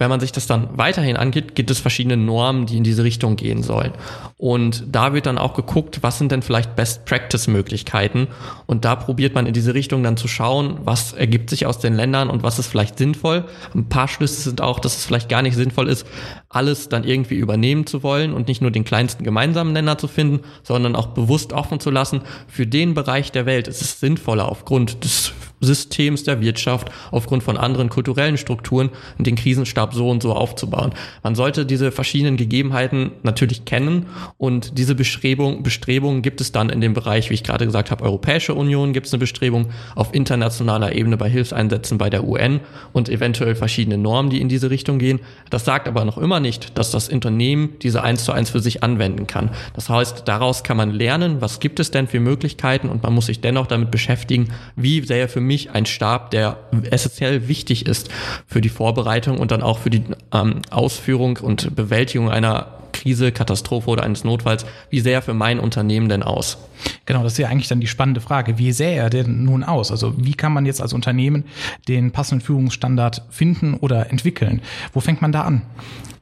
Wenn 0.00 0.08
man 0.08 0.18
sich 0.18 0.32
das 0.32 0.46
dann 0.46 0.78
weiterhin 0.78 1.18
angeht, 1.18 1.54
gibt 1.54 1.70
es 1.70 1.78
verschiedene 1.78 2.16
Normen, 2.16 2.64
die 2.64 2.78
in 2.78 2.84
diese 2.84 3.04
Richtung 3.04 3.36
gehen 3.36 3.62
sollen. 3.62 3.92
Und 4.38 4.84
da 4.90 5.12
wird 5.12 5.26
dann 5.26 5.36
auch 5.36 5.52
geguckt, 5.52 5.98
was 6.00 6.16
sind 6.16 6.32
denn 6.32 6.40
vielleicht 6.40 6.74
Best 6.74 7.04
Practice 7.04 7.48
Möglichkeiten. 7.48 8.28
Und 8.64 8.86
da 8.86 8.96
probiert 8.96 9.34
man 9.34 9.44
in 9.44 9.52
diese 9.52 9.74
Richtung 9.74 10.02
dann 10.02 10.16
zu 10.16 10.26
schauen, 10.26 10.78
was 10.84 11.12
ergibt 11.12 11.50
sich 11.50 11.66
aus 11.66 11.80
den 11.80 11.92
Ländern 11.92 12.30
und 12.30 12.42
was 12.42 12.58
ist 12.58 12.68
vielleicht 12.68 12.96
sinnvoll. 12.96 13.44
Ein 13.74 13.90
paar 13.90 14.08
Schlüsse 14.08 14.40
sind 14.40 14.62
auch, 14.62 14.80
dass 14.80 14.96
es 14.96 15.04
vielleicht 15.04 15.28
gar 15.28 15.42
nicht 15.42 15.54
sinnvoll 15.54 15.86
ist, 15.86 16.06
alles 16.48 16.88
dann 16.88 17.04
irgendwie 17.04 17.34
übernehmen 17.34 17.84
zu 17.84 18.02
wollen 18.02 18.32
und 18.32 18.48
nicht 18.48 18.62
nur 18.62 18.70
den 18.70 18.84
kleinsten 18.84 19.22
gemeinsamen 19.22 19.74
Nenner 19.74 19.98
zu 19.98 20.08
finden, 20.08 20.40
sondern 20.62 20.96
auch 20.96 21.08
bewusst 21.08 21.52
offen 21.52 21.78
zu 21.78 21.90
lassen, 21.90 22.22
für 22.48 22.66
den 22.66 22.94
Bereich 22.94 23.32
der 23.32 23.44
Welt 23.44 23.68
ist 23.68 23.82
es 23.82 24.00
sinnvoller 24.00 24.48
aufgrund 24.48 25.04
des 25.04 25.34
Systems 25.60 26.24
der 26.24 26.40
Wirtschaft, 26.40 26.90
aufgrund 27.10 27.42
von 27.42 27.56
anderen 27.56 27.88
kulturellen 27.88 28.36
Strukturen, 28.38 28.90
den 29.18 29.36
Krisenstab 29.36 29.94
so 29.94 30.08
und 30.08 30.22
so 30.22 30.32
aufzubauen. 30.32 30.92
Man 31.22 31.34
sollte 31.34 31.66
diese 31.66 31.92
verschiedenen 31.92 32.36
Gegebenheiten 32.36 33.12
natürlich 33.22 33.64
kennen 33.64 34.06
und 34.38 34.78
diese 34.78 34.94
Bestrebung, 34.94 35.62
Bestrebungen 35.62 36.22
gibt 36.22 36.40
es 36.40 36.52
dann 36.52 36.70
in 36.70 36.80
dem 36.80 36.94
Bereich, 36.94 37.30
wie 37.30 37.34
ich 37.34 37.44
gerade 37.44 37.66
gesagt 37.66 37.90
habe, 37.90 38.04
Europäische 38.04 38.54
Union 38.54 38.92
gibt 38.92 39.06
es 39.06 39.12
eine 39.12 39.20
Bestrebung 39.20 39.66
auf 39.94 40.14
internationaler 40.14 40.94
Ebene 40.94 41.16
bei 41.16 41.28
Hilfseinsätzen 41.28 41.98
bei 41.98 42.10
der 42.10 42.24
UN 42.24 42.60
und 42.92 43.08
eventuell 43.08 43.54
verschiedene 43.54 43.98
Normen, 43.98 44.30
die 44.30 44.40
in 44.40 44.48
diese 44.48 44.70
Richtung 44.70 44.98
gehen. 44.98 45.20
Das 45.50 45.64
sagt 45.64 45.88
aber 45.88 46.04
noch 46.04 46.18
immer 46.18 46.40
nicht, 46.40 46.78
dass 46.78 46.90
das 46.90 47.08
Unternehmen 47.08 47.74
diese 47.82 48.02
eins 48.02 48.24
zu 48.24 48.32
eins 48.32 48.50
für 48.50 48.60
sich 48.60 48.82
anwenden 48.82 49.26
kann. 49.26 49.50
Das 49.74 49.88
heißt, 49.88 50.22
daraus 50.26 50.62
kann 50.62 50.76
man 50.76 50.90
lernen, 50.90 51.40
was 51.40 51.60
gibt 51.60 51.80
es 51.80 51.90
denn 51.90 52.06
für 52.06 52.20
Möglichkeiten 52.20 52.88
und 52.88 53.02
man 53.02 53.12
muss 53.12 53.26
sich 53.26 53.40
dennoch 53.40 53.66
damit 53.66 53.90
beschäftigen, 53.90 54.48
wie 54.76 55.02
sähe 55.02 55.28
für 55.28 55.40
ein 55.72 55.86
Stab, 55.86 56.30
der 56.30 56.58
essentiell 56.90 57.48
wichtig 57.48 57.86
ist 57.86 58.08
für 58.46 58.60
die 58.60 58.68
Vorbereitung 58.68 59.38
und 59.38 59.50
dann 59.50 59.62
auch 59.62 59.78
für 59.78 59.90
die 59.90 60.04
ähm, 60.32 60.62
Ausführung 60.70 61.38
und 61.38 61.74
Bewältigung 61.74 62.30
einer 62.30 62.80
Krise, 62.92 63.32
Katastrophe 63.32 63.88
oder 63.88 64.02
eines 64.02 64.24
Notfalls, 64.24 64.66
wie 64.90 65.00
sähe 65.00 65.14
er 65.14 65.22
für 65.22 65.34
mein 65.34 65.58
Unternehmen 65.58 66.08
denn 66.08 66.22
aus? 66.22 66.58
Genau, 67.06 67.22
das 67.22 67.32
ist 67.32 67.38
ja 67.38 67.48
eigentlich 67.48 67.68
dann 67.68 67.80
die 67.80 67.86
spannende 67.86 68.20
Frage. 68.20 68.58
Wie 68.58 68.72
sähe 68.72 68.96
er 68.96 69.10
denn 69.10 69.44
nun 69.44 69.64
aus? 69.64 69.90
Also 69.90 70.14
wie 70.16 70.34
kann 70.34 70.52
man 70.52 70.66
jetzt 70.66 70.82
als 70.82 70.92
Unternehmen 70.92 71.44
den 71.88 72.10
passenden 72.10 72.44
Führungsstandard 72.44 73.22
finden 73.30 73.74
oder 73.74 74.10
entwickeln? 74.10 74.60
Wo 74.92 75.00
fängt 75.00 75.22
man 75.22 75.32
da 75.32 75.42
an? 75.42 75.62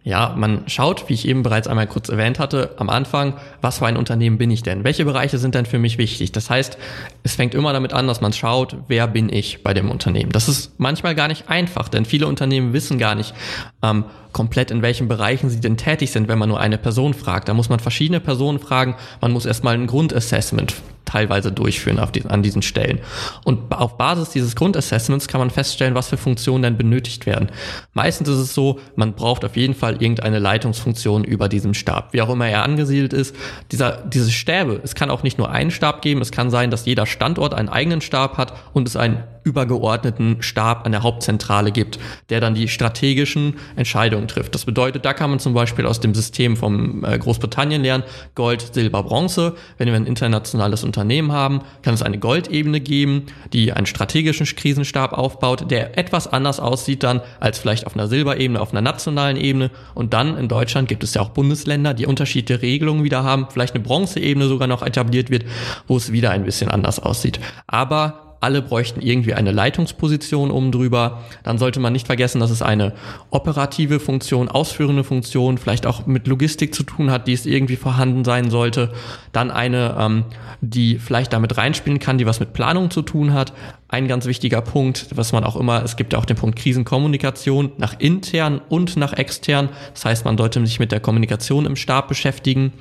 Ja, 0.09 0.35
man 0.35 0.63
schaut, 0.69 1.11
wie 1.11 1.13
ich 1.13 1.29
eben 1.29 1.43
bereits 1.43 1.69
einmal 1.69 1.87
kurz 1.87 2.09
erwähnt 2.09 2.39
hatte, 2.39 2.71
am 2.79 2.89
Anfang, 2.89 3.35
was 3.61 3.81
für 3.81 3.85
ein 3.85 3.99
Unternehmen 3.99 4.39
bin 4.39 4.51
ich 4.51 4.63
denn? 4.63 4.83
Welche 4.83 5.05
Bereiche 5.05 5.37
sind 5.37 5.55
denn 5.55 5.67
für 5.67 5.79
mich 5.79 5.99
wichtig? 5.99 6.33
Das 6.33 6.49
heißt, 6.49 6.79
es 7.25 7.35
fängt 7.35 7.55
immer 7.55 7.75
damit 7.75 7.93
an, 7.93 8.07
dass 8.07 8.23
man 8.23 8.33
schaut, 8.33 8.75
wer 8.89 9.07
bin 9.07 9.31
ich 9.31 9.63
bei 9.63 9.75
dem 9.75 9.91
Unternehmen? 9.91 10.33
Das 10.33 10.49
ist 10.49 10.73
manchmal 10.81 11.15
gar 11.15 11.29
nicht 11.29 11.51
einfach, 11.51 11.91
denn 11.91 12.07
viele 12.07 12.27
Unternehmen 12.27 12.73
wissen 12.73 12.97
gar 12.97 13.15
nicht 13.17 13.35
ähm, 13.83 14.07
komplett, 14.33 14.71
in 14.71 14.81
welchen 14.81 15.09
Bereichen 15.09 15.51
sie 15.51 15.61
denn 15.61 15.77
tätig 15.77 16.11
sind, 16.11 16.27
wenn 16.27 16.39
man 16.39 16.49
nur 16.49 16.59
eine 16.59 16.79
Person 16.79 17.13
fragt. 17.13 17.51
Da 17.51 17.53
muss 17.53 17.69
man 17.69 17.79
verschiedene 17.79 18.21
Personen 18.21 18.61
fragen, 18.61 18.97
man 19.21 19.31
muss 19.31 19.45
erstmal 19.45 19.75
ein 19.75 19.87
Grundassessment 19.87 20.75
teilweise 21.09 21.51
durchführen 21.51 21.99
auf 21.99 22.13
die, 22.13 22.25
an 22.27 22.43
diesen 22.43 22.63
Stellen. 22.63 23.01
Und 23.45 23.73
auf 23.73 23.97
Basis 23.97 24.31
dieses 24.31 24.55
Grundassessments 24.55 25.27
kann 25.27 25.41
man 25.41 25.51
feststellen, 25.51 25.95
was 25.95 26.09
für 26.09 26.17
Funktionen 26.17 26.63
denn 26.63 26.77
benötigt 26.77 27.27
werden. 27.27 27.51
Meistens 27.95 28.29
ist 28.29 28.39
es 28.39 28.55
so, 28.55 28.79
man 28.95 29.15
braucht 29.15 29.45
auf 29.45 29.57
jeden 29.57 29.75
Fall 29.75 30.03
irgendeine 30.03 30.39
Leitungsfunktion 30.39 31.25
über 31.25 31.49
diesem 31.49 31.75
Stab, 31.75 32.13
wie 32.13 32.21
auch 32.21 32.29
immer 32.29 32.49
er 32.49 32.63
angesiedelt 32.63 33.13
ist. 33.13 33.35
Dieser, 33.73 34.03
diese 34.07 34.31
Stäbe, 34.31 34.81
es 34.85 34.95
kann 34.95 35.11
auch 35.11 35.23
nicht 35.23 35.39
nur 35.39 35.51
einen 35.51 35.71
Stab 35.71 36.03
geben, 36.03 36.21
es 36.21 36.31
kann 36.31 36.51
sein, 36.51 36.71
dass 36.71 36.85
jeder 36.85 37.07
Standort 37.07 37.55
einen 37.55 37.69
eigenen 37.69 38.01
Stab 38.01 38.37
hat 38.37 38.53
und 38.75 38.87
es 38.87 38.97
einen 38.97 39.25
übergeordneten 39.45 40.43
Stab 40.43 40.85
an 40.85 40.93
der 40.93 41.03
Hauptzentrale 41.03 41.73
gibt, 41.73 41.99
der 42.29 42.41
dann 42.41 42.55
die 42.55 42.69
strategischen 42.69 43.55
Entscheidungen 43.77 44.29
trifft. 44.29 44.55
Das 44.55 44.67
bedeutet, 44.67 45.07
da 45.07 45.15
kann 45.15 45.31
man 45.31 45.39
zum 45.39 45.55
Beispiel 45.55 45.87
aus 45.87 46.01
dem 46.01 46.15
System 46.15 46.57
vom 46.57 47.03
äh, 47.05 47.19
Großbritannien 47.19 47.83
lernen, 47.83 48.05
Gold, 48.35 48.75
Silber, 48.75 49.03
Bronze. 49.03 49.55
Wenn 49.79 49.89
wir 49.89 49.95
ein 49.95 50.07
internationales 50.07 50.85
Unternehmen 50.85 50.98
haben, 51.33 51.63
kann 51.83 51.95
es 51.95 52.03
eine 52.03 52.19
Goldebene 52.19 52.81
geben, 52.81 53.27
die 53.53 53.73
einen 53.73 53.87
strategischen 53.87 54.47
Krisenstab 54.47 55.13
aufbaut, 55.13 55.71
der 55.71 55.99
etwas 55.99 56.27
anders 56.27 56.61
aussieht 56.61 57.03
dann 57.03 57.21
als 57.41 57.59
vielleicht 57.59 57.87
auf 57.87 57.95
einer 57.95 58.09
Silberebene, 58.09 58.61
auf 58.61 58.73
einer 58.73 58.81
nationalen 58.81 59.37
Ebene. 59.37 59.71
Und 59.95 60.13
dann 60.13 60.37
in 60.37 60.49
Deutschland 60.49 60.89
gibt 60.89 61.05
es 61.05 61.15
ja 61.15 61.23
auch 61.23 61.31
Bundesländer, 61.31 61.95
die 61.95 62.07
unterschiedliche 62.07 62.63
Regelungen 62.63 63.05
wieder 63.05 63.25
haben, 63.25 63.47
vielleicht 63.51 63.75
eine 63.75 63.85
Bronzeebene 63.85 64.49
sogar 64.49 64.69
noch 64.69 64.83
etabliert 64.83 65.31
wird, 65.31 65.45
wo 65.87 65.97
es 65.97 66.13
wieder 66.13 66.31
ein 66.31 66.45
bisschen 66.45 66.71
anders 66.71 67.01
aussieht. 67.01 67.41
Aber 67.67 68.28
alle 68.41 68.63
bräuchten 68.63 69.01
irgendwie 69.01 69.35
eine 69.35 69.53
Leitungsposition 69.53 70.51
oben 70.51 70.71
drüber. 70.71 71.23
Dann 71.43 71.59
sollte 71.59 71.81
man 71.81 71.93
nicht 71.93 72.07
vergessen, 72.07 72.41
dass 72.41 72.51
es 72.51 72.63
eine 72.63 72.93
operative 73.31 73.99
Funktion, 74.01 74.49
ausführende 74.49 75.05
Funktion, 75.05 75.59
vielleicht 75.59 75.87
auch 75.87 76.07
mit 76.07 76.27
Logistik 76.27 76.75
zu 76.75 76.85
tun 76.85 77.11
hat, 77.11 77.27
die 77.27 77.33
es 77.33 77.47
irgendwie 77.47 77.77
vorhanden 77.77 78.25
sein 78.25 78.51
sollte. 78.51 78.93
Dann 79.33 79.51
eine, 79.51 79.97
ähm, 79.99 80.25
die 80.61 80.99
vielleicht 80.99 81.33
damit 81.33 81.57
reinspielen 81.57 81.99
kann, 81.99 82.19
die 82.19 82.27
was 82.27 82.41
mit 82.41 82.53
Planung 82.53 82.91
zu 82.91 83.03
tun 83.03 83.33
hat. 83.33 83.53
Ein 83.89 84.07
ganz 84.07 84.27
wichtiger 84.27 84.61
Punkt, 84.61 85.07
was 85.15 85.33
man 85.33 85.45
auch 85.45 85.57
immer, 85.57 85.83
es 85.83 85.97
gibt 85.97 86.13
ja 86.13 86.19
auch 86.19 86.27
den 86.27 86.37
Punkt 86.37 86.59
Krisenkommunikation 86.59 87.73
nach 87.79 87.99
intern 87.99 88.61
und 88.69 88.97
nach 88.97 89.15
extern. 89.15 89.71
Das 89.95 90.05
heißt, 90.05 90.25
man 90.25 90.39
sollte 90.39 90.65
sich 90.65 90.79
mit 90.79 90.93
der 90.93 91.01
Kommunikation 91.01 91.67
im 91.67 91.77
Stab 91.77 92.09
beschäftigen 92.09 92.73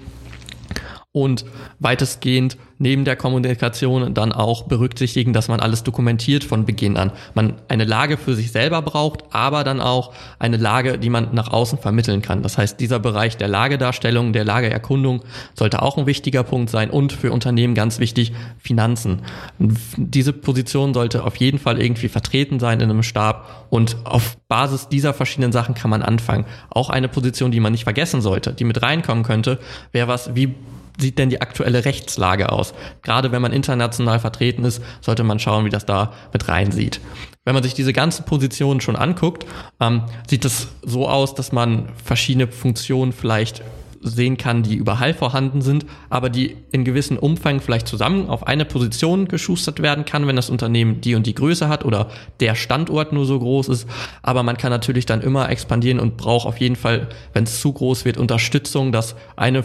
und 1.24 1.46
weitestgehend 1.80 2.58
neben 2.80 3.06
der 3.06 3.16
Kommunikation 3.16 4.14
dann 4.14 4.32
auch 4.32 4.64
berücksichtigen, 4.64 5.34
dass 5.34 5.48
man 5.48 5.60
alles 5.60 5.84
dokumentiert 5.84 6.44
von 6.44 6.66
Beginn 6.66 6.98
an. 6.98 7.12
Man 7.34 7.56
eine 7.68 7.86
Lage 7.86 8.18
für 8.18 8.36
sich 8.36 8.52
selber 8.52 8.82
braucht, 8.82 9.24
aber 9.32 9.64
dann 9.64 9.82
auch 9.82 10.14
eine 10.40 10.58
Lage, 10.58 11.00
die 11.00 11.10
man 11.10 11.34
nach 11.34 11.52
außen 11.52 11.80
vermitteln 11.80 12.22
kann. 12.22 12.44
Das 12.44 12.58
heißt, 12.58 12.80
dieser 12.80 13.00
Bereich 13.00 13.38
der 13.38 13.48
Lagedarstellung, 13.48 14.34
der 14.34 14.46
Lageerkundung 14.46 15.24
sollte 15.56 15.82
auch 15.82 15.98
ein 15.98 16.06
wichtiger 16.06 16.44
Punkt 16.44 16.70
sein 16.70 16.90
und 16.90 17.14
für 17.14 17.32
Unternehmen 17.32 17.74
ganz 17.74 18.00
wichtig, 18.00 18.34
Finanzen. 18.60 19.24
Diese 19.58 20.34
Position 20.34 20.94
sollte 20.94 21.24
auf 21.24 21.36
jeden 21.38 21.58
Fall 21.58 21.82
irgendwie 21.82 22.10
vertreten 22.10 22.60
sein 22.60 22.80
in 22.80 22.90
einem 22.90 23.04
Stab 23.04 23.66
und 23.70 23.98
auf 24.04 24.38
Basis 24.48 24.88
dieser 24.88 25.14
verschiedenen 25.14 25.52
Sachen 25.52 25.76
kann 25.76 25.90
man 25.90 26.04
anfangen. 26.04 26.46
Auch 26.70 26.90
eine 26.90 27.08
Position, 27.08 27.52
die 27.52 27.60
man 27.60 27.72
nicht 27.72 27.84
vergessen 27.84 28.22
sollte, 28.22 28.54
die 28.54 28.64
mit 28.64 28.82
reinkommen 28.82 29.24
könnte, 29.24 29.60
wäre 29.92 30.08
was, 30.08 30.36
wie 30.36 30.54
sieht 31.00 31.18
denn 31.18 31.30
die 31.30 31.42
aktuelle 31.42 31.86
Rechtslage 31.86 32.52
aus? 32.52 32.74
Gerade 33.02 33.32
wenn 33.32 33.42
man 33.42 33.54
international 33.54 34.20
vertreten 34.20 34.64
ist, 34.66 34.82
sollte 35.02 35.24
man 35.24 35.40
schauen, 35.40 35.66
wie 35.66 35.70
das 35.70 35.86
da 35.86 36.14
mit 36.34 36.48
reinsieht. 36.48 37.00
Wenn 37.46 37.54
man 37.54 37.64
sich 37.64 37.74
diese 37.74 37.94
ganzen 37.94 38.26
Positionen 38.26 38.82
schon 38.82 38.96
anguckt, 38.96 39.46
ähm, 39.80 40.04
sieht 40.28 40.44
es 40.44 40.68
so 40.82 41.08
aus, 41.08 41.34
dass 41.34 41.52
man 41.52 41.90
verschiedene 42.04 42.48
Funktionen 42.48 43.14
vielleicht 43.14 43.62
sehen 44.02 44.38
kann, 44.38 44.64
die 44.64 44.76
überall 44.76 45.14
vorhanden 45.14 45.62
sind, 45.62 45.86
aber 46.10 46.30
die 46.30 46.58
in 46.72 46.84
gewissem 46.84 47.18
Umfang 47.18 47.60
vielleicht 47.60 47.88
zusammen 47.88 48.30
auf 48.30 48.46
eine 48.46 48.66
Position 48.66 49.28
geschustert 49.28 49.82
werden 49.82 50.06
kann, 50.06 50.28
wenn 50.28 50.36
das 50.36 50.50
Unternehmen 50.50 51.02
die 51.02 51.16
und 51.16 51.28
die 51.28 51.36
Größe 51.36 51.70
hat 51.70 51.86
oder 51.86 52.10
der 52.40 52.56
Standort 52.56 53.14
nur 53.14 53.26
so 53.26 53.40
groß 53.40 53.70
ist. 53.70 53.88
Aber 54.22 54.44
man 54.44 54.58
kann 54.58 54.72
natürlich 54.72 55.06
dann 55.06 55.22
immer 55.22 55.50
expandieren 55.50 56.00
und 56.00 56.18
braucht 56.18 56.48
auf 56.48 56.58
jeden 56.58 56.76
Fall, 56.76 57.08
wenn 57.34 57.44
es 57.44 57.60
zu 57.60 57.74
groß 57.74 58.06
wird, 58.06 58.18
Unterstützung, 58.18 58.92
dass 58.92 59.16
eine 59.36 59.64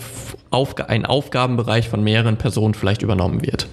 Aufga 0.50 0.84
ein 0.84 1.06
Aufgabenbereich 1.06 1.88
von 1.88 2.02
mehreren 2.02 2.36
Personen 2.36 2.74
vielleicht 2.74 3.02
übernommen 3.02 3.42
wird. 3.42 3.68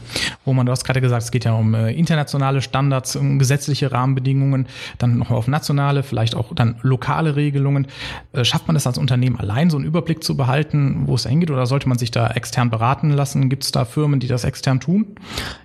Roman, 0.46 0.66
du 0.66 0.72
hast 0.72 0.84
gerade 0.84 1.02
gesagt, 1.02 1.24
es 1.24 1.32
geht 1.32 1.46
ja 1.46 1.54
um 1.54 1.74
äh, 1.74 1.92
internationale 1.92 2.62
Standards, 2.62 3.16
um 3.16 3.40
gesetzliche 3.40 3.92
Rahmenbedingungen, 3.92 4.68
dann 4.98 5.18
noch 5.18 5.32
auf 5.32 5.48
nationale, 5.48 6.04
vielleicht 6.04 6.36
auch 6.36 6.54
dann 6.54 6.76
lokale 6.82 7.36
Regelungen. 7.36 7.88
Äh, 8.32 8.46
schafft 8.46 8.68
man 8.68 8.76
das 8.76 8.88
als 8.88 8.98
Unternehmen 8.98 9.38
allein, 9.40 9.70
so 9.70 9.78
einen 9.78 9.86
Überblick 9.86 10.24
zu 10.24 10.38
behalten? 10.38 10.50
Behalten, 10.60 11.04
wo 11.06 11.16
es 11.16 11.26
hingeht, 11.26 11.52
oder 11.52 11.66
sollte 11.66 11.88
man 11.88 11.98
sich 11.98 12.12
da 12.12 12.28
extern 12.32 12.70
beraten 12.70 13.12
lassen? 13.12 13.50
Gibt 13.50 13.64
es 13.64 13.72
da 13.72 13.86
Firmen, 13.86 14.20
die 14.20 14.28
das 14.28 14.44
extern 14.44 14.80
tun? 14.80 15.08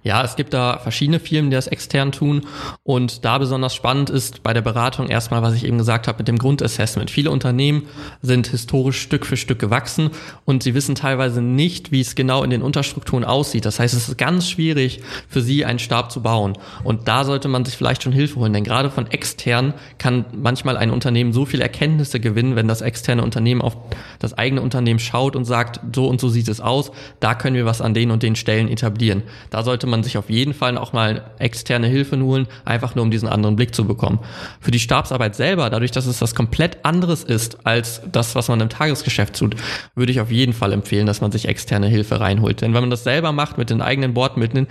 Ja, 0.02 0.22
es 0.22 0.36
gibt 0.36 0.54
da 0.54 0.78
verschiedene 0.78 1.18
Firmen, 1.18 1.50
die 1.50 1.56
das 1.56 1.66
extern 1.66 2.12
tun. 2.12 2.42
Und 2.82 3.24
da 3.24 3.38
besonders 3.38 3.74
spannend 3.74 4.10
ist 4.10 4.42
bei 4.42 4.52
der 4.52 4.62
Beratung 4.62 5.08
erstmal, 5.08 5.42
was 5.42 5.54
ich 5.54 5.64
eben 5.64 5.78
gesagt 5.78 6.06
habe, 6.06 6.18
mit 6.18 6.28
dem 6.28 6.38
Grundassessment. 6.38 7.10
Viele 7.10 7.30
Unternehmen 7.30 7.84
sind 8.22 8.46
historisch 8.46 9.00
Stück 9.00 9.26
für 9.26 9.36
Stück 9.36 9.58
gewachsen 9.58 10.10
und 10.44 10.62
sie 10.62 10.74
wissen 10.74 10.94
teilweise 10.94 11.42
nicht, 11.42 11.90
wie 11.90 12.00
es 12.00 12.14
genau 12.14 12.42
in 12.44 12.50
den 12.50 12.62
Unterstrukturen 12.62 13.24
aussieht. 13.24 13.64
Das 13.64 13.80
heißt, 13.80 13.94
es 13.94 14.08
ist 14.08 14.18
ganz 14.18 14.48
schwierig 14.48 15.00
für 15.28 15.40
sie, 15.40 15.64
einen 15.64 15.78
Stab 15.78 16.12
zu 16.12 16.22
bauen. 16.22 16.54
Und 16.84 17.08
da 17.08 17.24
sollte 17.24 17.48
man 17.48 17.64
sich 17.64 17.76
vielleicht 17.76 18.02
schon 18.02 18.12
Hilfe 18.12 18.36
holen, 18.36 18.52
denn 18.52 18.64
gerade 18.64 18.90
von 18.90 19.10
extern 19.10 19.74
kann 19.98 20.24
manchmal 20.32 20.76
ein 20.76 20.90
Unternehmen 20.90 21.32
so 21.32 21.44
viele 21.44 21.62
Erkenntnisse 21.62 22.20
gewinnen, 22.20 22.56
wenn 22.56 22.68
das 22.68 22.80
externe 22.80 23.22
Unternehmen 23.22 23.60
auf 23.60 23.76
das 24.18 24.34
eigene 24.34 24.60
Unternehmen 24.60 24.73
Unternehmen 24.74 24.98
schaut 24.98 25.36
und 25.36 25.44
sagt, 25.44 25.80
so 25.94 26.08
und 26.08 26.20
so 26.20 26.28
sieht 26.28 26.48
es 26.48 26.60
aus, 26.60 26.90
da 27.20 27.34
können 27.34 27.54
wir 27.54 27.64
was 27.64 27.80
an 27.80 27.94
den 27.94 28.10
und 28.10 28.22
den 28.22 28.34
Stellen 28.34 28.68
etablieren. 28.68 29.22
Da 29.50 29.62
sollte 29.62 29.86
man 29.86 30.02
sich 30.02 30.18
auf 30.18 30.30
jeden 30.30 30.52
Fall 30.52 30.76
auch 30.76 30.92
mal 30.92 31.30
externe 31.38 31.86
Hilfe 31.86 32.20
holen, 32.20 32.48
einfach 32.64 32.94
nur 32.94 33.04
um 33.04 33.10
diesen 33.10 33.28
anderen 33.28 33.54
Blick 33.54 33.74
zu 33.74 33.84
bekommen. 33.84 34.18
Für 34.60 34.72
die 34.72 34.80
Stabsarbeit 34.80 35.36
selber, 35.36 35.70
dadurch, 35.70 35.92
dass 35.92 36.06
es 36.06 36.18
das 36.18 36.34
komplett 36.34 36.84
anderes 36.84 37.22
ist 37.22 37.64
als 37.64 38.02
das, 38.10 38.34
was 38.34 38.48
man 38.48 38.60
im 38.60 38.68
Tagesgeschäft 38.68 39.38
tut, 39.38 39.54
würde 39.94 40.10
ich 40.10 40.20
auf 40.20 40.32
jeden 40.32 40.52
Fall 40.52 40.72
empfehlen, 40.72 41.06
dass 41.06 41.20
man 41.20 41.30
sich 41.30 41.46
externe 41.46 41.86
Hilfe 41.86 42.18
reinholt. 42.20 42.60
Denn 42.60 42.74
wenn 42.74 42.82
man 42.82 42.90
das 42.90 43.04
selber 43.04 43.30
macht 43.32 43.58
mit 43.58 43.70
den 43.70 43.80
eigenen 43.80 44.12
Bordmitteln, 44.12 44.66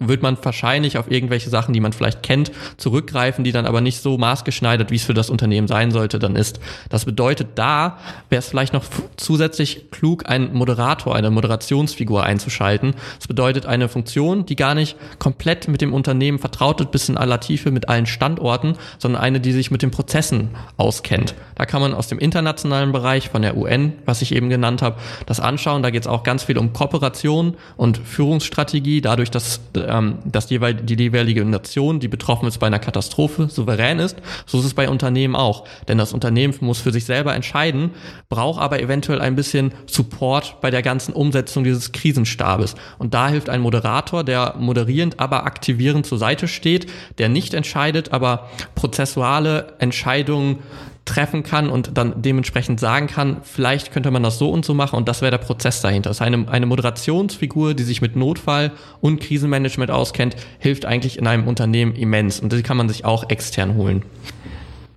wird 0.00 0.22
man 0.22 0.36
wahrscheinlich 0.42 0.98
auf 0.98 1.10
irgendwelche 1.10 1.50
Sachen, 1.50 1.72
die 1.72 1.80
man 1.80 1.92
vielleicht 1.92 2.22
kennt, 2.22 2.50
zurückgreifen, 2.76 3.44
die 3.44 3.52
dann 3.52 3.66
aber 3.66 3.80
nicht 3.80 4.00
so 4.00 4.18
maßgeschneidert, 4.18 4.90
wie 4.90 4.96
es 4.96 5.04
für 5.04 5.14
das 5.14 5.30
Unternehmen 5.30 5.68
sein 5.68 5.92
sollte, 5.92 6.18
dann 6.18 6.36
ist. 6.36 6.58
Das 6.88 7.04
bedeutet, 7.04 7.50
da 7.54 7.98
wäre 8.28 8.40
es 8.40 8.48
vielleicht 8.48 8.72
noch 8.72 8.84
zusätzlich 9.16 9.90
klug, 9.90 10.28
einen 10.28 10.52
Moderator, 10.52 11.14
eine 11.14 11.30
Moderationsfigur 11.30 12.24
einzuschalten. 12.24 12.94
Das 13.18 13.28
bedeutet 13.28 13.66
eine 13.66 13.88
Funktion, 13.88 14.46
die 14.46 14.56
gar 14.56 14.74
nicht 14.74 14.96
komplett 15.18 15.68
mit 15.68 15.80
dem 15.80 15.94
Unternehmen 15.94 16.38
vertraut 16.38 16.80
ist, 16.80 16.90
bis 16.90 17.08
in 17.08 17.16
aller 17.16 17.40
Tiefe 17.40 17.70
mit 17.70 17.88
allen 17.88 18.06
Standorten, 18.06 18.76
sondern 18.98 19.22
eine, 19.22 19.40
die 19.40 19.52
sich 19.52 19.70
mit 19.70 19.82
den 19.82 19.92
Prozessen 19.92 20.50
auskennt. 20.76 21.34
Da 21.54 21.66
kann 21.66 21.80
man 21.80 21.94
aus 21.94 22.08
dem 22.08 22.18
internationalen 22.18 22.90
Bereich 22.90 23.28
von 23.28 23.42
der 23.42 23.56
UN, 23.56 23.92
was 24.04 24.22
ich 24.22 24.34
eben 24.34 24.48
genannt 24.48 24.82
habe, 24.82 24.96
das 25.26 25.38
anschauen. 25.38 25.82
Da 25.82 25.90
geht 25.90 26.02
es 26.02 26.08
auch 26.08 26.24
ganz 26.24 26.42
viel 26.42 26.58
um 26.58 26.72
Kooperation 26.72 27.56
und 27.76 27.98
Führungsstrategie, 27.98 29.00
dadurch, 29.00 29.30
dass 29.30 29.60
ähm, 29.88 30.18
dass 30.24 30.46
die 30.46 30.54
jeweilige 30.54 31.44
Nation, 31.44 32.00
die 32.00 32.08
betroffen 32.08 32.46
ist 32.46 32.58
bei 32.58 32.66
einer 32.66 32.78
Katastrophe, 32.78 33.48
souverän 33.48 33.98
ist. 33.98 34.16
So 34.46 34.58
ist 34.58 34.64
es 34.64 34.74
bei 34.74 34.88
Unternehmen 34.88 35.36
auch. 35.36 35.64
Denn 35.88 35.98
das 35.98 36.12
Unternehmen 36.12 36.54
muss 36.60 36.80
für 36.80 36.92
sich 36.92 37.04
selber 37.04 37.34
entscheiden, 37.34 37.90
braucht 38.28 38.60
aber 38.60 38.80
eventuell 38.80 39.20
ein 39.20 39.36
bisschen 39.36 39.72
Support 39.86 40.60
bei 40.60 40.70
der 40.70 40.82
ganzen 40.82 41.12
Umsetzung 41.12 41.64
dieses 41.64 41.92
Krisenstabes. 41.92 42.74
Und 42.98 43.14
da 43.14 43.28
hilft 43.28 43.48
ein 43.48 43.60
Moderator, 43.60 44.24
der 44.24 44.54
moderierend, 44.58 45.20
aber 45.20 45.44
aktivierend 45.44 46.06
zur 46.06 46.18
Seite 46.18 46.48
steht, 46.48 46.90
der 47.18 47.28
nicht 47.28 47.54
entscheidet, 47.54 48.12
aber 48.12 48.48
prozessuale 48.74 49.74
Entscheidungen 49.78 50.58
treffen 51.04 51.42
kann 51.42 51.68
und 51.68 51.96
dann 51.96 52.22
dementsprechend 52.22 52.80
sagen 52.80 53.06
kann, 53.06 53.38
vielleicht 53.42 53.92
könnte 53.92 54.10
man 54.10 54.22
das 54.22 54.38
so 54.38 54.50
und 54.50 54.64
so 54.64 54.74
machen 54.74 54.96
und 54.96 55.08
das 55.08 55.20
wäre 55.20 55.30
der 55.30 55.38
Prozess 55.38 55.80
dahinter. 55.82 56.10
Das 56.10 56.18
ist 56.18 56.22
eine, 56.22 56.48
eine 56.48 56.66
Moderationsfigur, 56.66 57.74
die 57.74 57.82
sich 57.82 58.00
mit 58.00 58.16
Notfall 58.16 58.72
und 59.00 59.20
Krisenmanagement 59.20 59.90
auskennt, 59.90 60.36
hilft 60.58 60.86
eigentlich 60.86 61.18
in 61.18 61.26
einem 61.26 61.46
Unternehmen 61.46 61.94
immens 61.94 62.40
und 62.40 62.52
die 62.52 62.62
kann 62.62 62.76
man 62.76 62.88
sich 62.88 63.04
auch 63.04 63.28
extern 63.28 63.74
holen. 63.74 64.02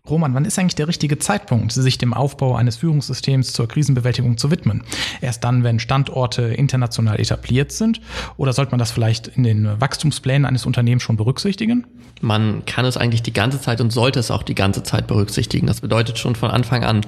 Roman, 0.10 0.34
wann 0.34 0.46
ist 0.46 0.58
eigentlich 0.58 0.76
der 0.76 0.88
richtige 0.88 1.20
Zeitpunkt, 1.20 1.72
sich 1.72 1.98
dem 1.98 2.14
Aufbau 2.14 2.56
eines 2.56 2.78
Führungssystems 2.78 3.54
zur 3.54 3.68
Krisenbewältigung 3.68 4.38
zu 4.38 4.52
widmen? 4.52 4.84
Erst 5.22 5.44
dann, 5.44 5.64
wenn 5.64 5.80
Standorte 5.80 6.44
international 6.44 7.20
etabliert 7.20 7.72
sind? 7.72 8.02
Oder 8.38 8.54
sollte 8.54 8.72
man 8.72 8.80
das 8.80 8.92
vielleicht 8.92 9.28
in 9.28 9.44
den 9.44 9.80
Wachstumsplänen 9.80 10.46
eines 10.46 10.66
Unternehmens 10.66 11.04
schon 11.04 11.18
berücksichtigen? 11.18 11.86
Man 12.22 12.66
kann 12.66 12.86
es 12.86 12.98
eigentlich 12.98 13.22
die 13.22 13.34
ganze 13.34 13.62
Zeit 13.62 13.80
und 13.80 13.92
sollte 13.92 14.20
es 14.20 14.32
auch 14.32 14.44
die 14.44 14.56
ganze 14.56 14.82
Zeit 14.84 15.08
berücksichtigen. 15.08 15.68
Das 15.68 15.82
bedeutet 15.82 16.18
schon 16.18 16.36
von 16.36 16.50
Anfang 16.50 16.84
an. 16.84 17.02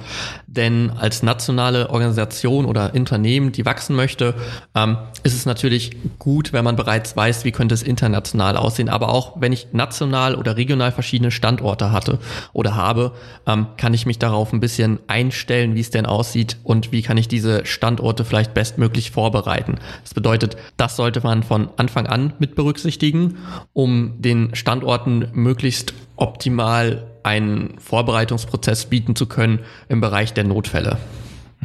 Denn 0.46 0.92
als 0.92 1.24
nationale 1.24 1.90
Organisation 1.90 2.66
oder 2.66 2.94
Unternehmen, 2.94 3.52
die 3.52 3.66
wachsen 3.66 3.96
möchte, 3.96 4.36
ähm, 4.76 4.98
ist 5.24 5.34
es 5.34 5.46
natürlich 5.46 5.98
gut, 6.20 6.54
wenn 6.54 6.64
man 6.64 6.76
bereits 6.76 7.16
weiß, 7.16 7.44
wie 7.44 7.52
könnte 7.52 7.74
es 7.74 7.82
international 7.82 8.58
aussehen. 8.58 8.90
Aber 8.90 9.10
auch 9.10 9.40
wenn 9.40 9.54
ich 9.54 9.68
national 9.72 10.36
oder 10.36 10.58
regional 10.58 10.92
verschiedene 10.92 11.32
Standorte 11.32 11.92
hatte 11.92 12.20
oder 12.54 12.76
habe, 12.76 12.89
habe, 12.90 13.14
ähm, 13.46 13.68
kann 13.78 13.94
ich 13.94 14.06
mich 14.06 14.20
darauf 14.20 14.52
ein 14.52 14.60
bisschen 14.60 15.00
einstellen, 15.08 15.76
wie 15.76 15.80
es 15.80 15.92
denn 15.92 16.06
aussieht 16.06 16.58
und 16.64 16.92
wie 16.92 17.04
kann 17.04 17.18
ich 17.18 17.28
diese 17.28 17.66
Standorte 17.66 18.26
vielleicht 18.26 18.54
bestmöglich 18.54 19.12
vorbereiten. 19.12 19.76
Das 20.04 20.14
bedeutet, 20.14 20.58
das 20.76 20.96
sollte 20.96 21.22
man 21.22 21.44
von 21.44 21.70
Anfang 21.78 22.08
an 22.08 22.34
mit 22.40 22.56
berücksichtigen, 22.56 23.38
um 23.74 24.22
den 24.22 24.56
Standorten 24.56 25.28
möglichst 25.34 25.94
optimal 26.16 27.08
einen 27.24 27.80
Vorbereitungsprozess 27.80 28.86
bieten 28.86 29.16
zu 29.16 29.28
können 29.28 29.60
im 29.88 30.02
Bereich 30.02 30.34
der 30.34 30.44
Notfälle. 30.46 30.98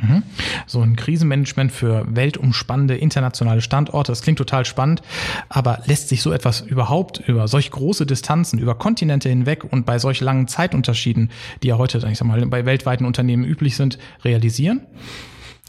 Mhm. 0.04 0.22
So 0.66 0.80
ein 0.80 0.96
Krisenmanagement 0.96 1.72
für 1.72 2.06
weltumspannende 2.08 2.96
internationale 2.96 3.60
Standorte, 3.60 4.12
das 4.12 4.22
klingt 4.22 4.38
total 4.38 4.64
spannend, 4.64 5.02
aber 5.48 5.80
lässt 5.86 6.08
sich 6.08 6.22
so 6.22 6.32
etwas 6.32 6.60
überhaupt 6.60 7.20
über 7.26 7.48
solch 7.48 7.70
große 7.70 8.06
Distanzen, 8.06 8.58
über 8.58 8.74
Kontinente 8.74 9.28
hinweg 9.28 9.64
und 9.64 9.86
bei 9.86 9.98
solch 9.98 10.20
langen 10.20 10.48
Zeitunterschieden, 10.48 11.30
die 11.62 11.68
ja 11.68 11.78
heute, 11.78 11.98
ich 12.10 12.18
sag 12.18 12.26
mal, 12.26 12.44
bei 12.46 12.66
weltweiten 12.66 13.06
Unternehmen 13.06 13.44
üblich 13.44 13.76
sind, 13.76 13.98
realisieren? 14.24 14.82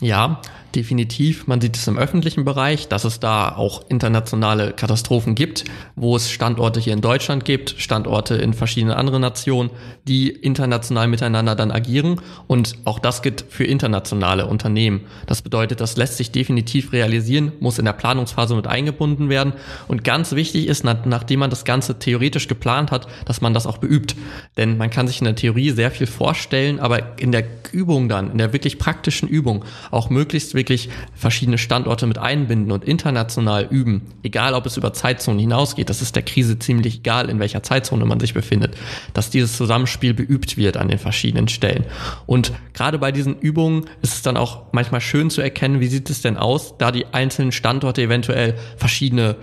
Ja, 0.02 0.42
definitiv. 0.76 1.48
Man 1.48 1.62
sieht 1.62 1.78
es 1.78 1.88
im 1.88 1.98
öffentlichen 1.98 2.44
Bereich, 2.44 2.90
dass 2.90 3.06
es 3.06 3.22
da 3.22 3.56
auch 3.56 3.84
internationale 3.88 4.74
Katastrophen 4.74 5.36
gibt, 5.36 5.64
wo 5.96 6.18
es 6.18 6.30
Standorte 6.30 6.82
hier 6.82 6.92
in 6.92 7.00
Deutschland 7.00 7.46
gibt, 7.46 7.76
Standorte 7.78 8.36
in 8.36 8.54
verschiedenen 8.54 8.94
anderen 8.94 9.22
Nationen, 9.22 9.70
die 10.06 10.30
international 10.30 11.08
miteinander 11.08 11.56
dann 11.56 11.72
agieren. 11.72 12.20
Und 12.48 12.76
auch 12.84 13.00
das 13.00 13.22
gilt 13.22 13.46
für 13.48 13.64
internationale 13.64 14.48
Unternehmen. 14.48 15.06
Das 15.28 15.42
bedeutet, 15.42 15.80
das 15.80 15.96
lässt 15.96 16.18
sich 16.18 16.32
definitiv 16.32 16.92
realisieren, 16.92 17.54
muss 17.62 17.80
in 17.80 17.86
der 17.86 17.94
Planungsphase 17.94 18.54
mit 18.54 18.68
eingebunden 18.68 19.30
werden. 19.30 19.54
Und 19.88 20.04
ganz 20.04 20.34
wichtig 20.34 20.68
ist, 20.68 20.84
nachdem 20.84 21.40
man 21.40 21.50
das 21.50 21.64
Ganze 21.64 22.00
theoretisch 22.00 22.50
geplant 22.50 22.92
hat, 22.92 23.08
dass 23.24 23.40
man 23.40 23.54
das 23.54 23.66
auch 23.66 23.78
beübt. 23.78 24.18
Denn 24.58 24.78
man 24.78 24.90
kann 24.90 25.08
sich 25.08 25.20
in 25.20 25.26
der 25.26 25.36
Theorie 25.36 25.72
sehr 25.72 25.90
viel 25.90 26.08
vorstellen, 26.08 26.82
aber 26.82 27.18
in 27.18 27.32
der 27.32 27.46
Übung 27.72 28.10
dann, 28.10 28.32
in 28.32 28.38
der 28.38 28.52
wirklich 28.52 28.78
praktischen 28.78 29.30
Übung, 29.30 29.64
auch 29.92 30.10
möglichst 30.10 30.54
wirklich 30.54 30.90
verschiedene 31.14 31.58
Standorte 31.58 32.08
mit 32.08 32.18
einbinden 32.18 32.72
und 32.72 32.84
international 32.84 33.68
üben, 33.70 34.04
egal 34.24 34.54
ob 34.54 34.66
es 34.66 34.78
über 34.78 34.94
Zeitzonen 34.94 35.40
hinausgeht, 35.40 35.90
das 35.90 36.02
ist 36.02 36.16
der 36.16 36.24
Krise 36.24 36.60
ziemlich 36.60 37.00
egal, 37.00 37.30
in 37.30 37.40
welcher 37.40 37.64
Zeitzone 37.64 38.06
man 38.06 38.20
sich 38.20 38.34
befindet, 38.34 38.76
dass 39.14 39.30
dieses 39.30 39.58
Zusammenspiel 39.58 40.14
beübt 40.14 40.58
wird 40.58 40.78
an 40.78 40.88
den 40.88 41.00
verschiedenen 41.00 41.48
Stellen. 41.48 41.86
Und 42.26 42.54
gerade 42.74 43.00
bei 43.00 43.12
diesen 43.12 43.40
Übungen 43.40 43.86
ist 44.02 44.14
es 44.14 44.22
dann 44.22 44.38
auch 44.38 44.64
manchmal 44.72 45.02
schön 45.02 45.30
zu 45.30 45.42
erkennen, 45.42 45.80
wie 45.80 45.88
sieht 45.88 46.10
es 46.10 46.22
denn 46.22 46.38
aus, 46.38 46.78
da 46.78 46.92
die 46.92 47.06
einzelnen 47.08 47.52
Standorte 47.52 48.02
eventuell 48.02 48.56
verschiedene 48.78 49.36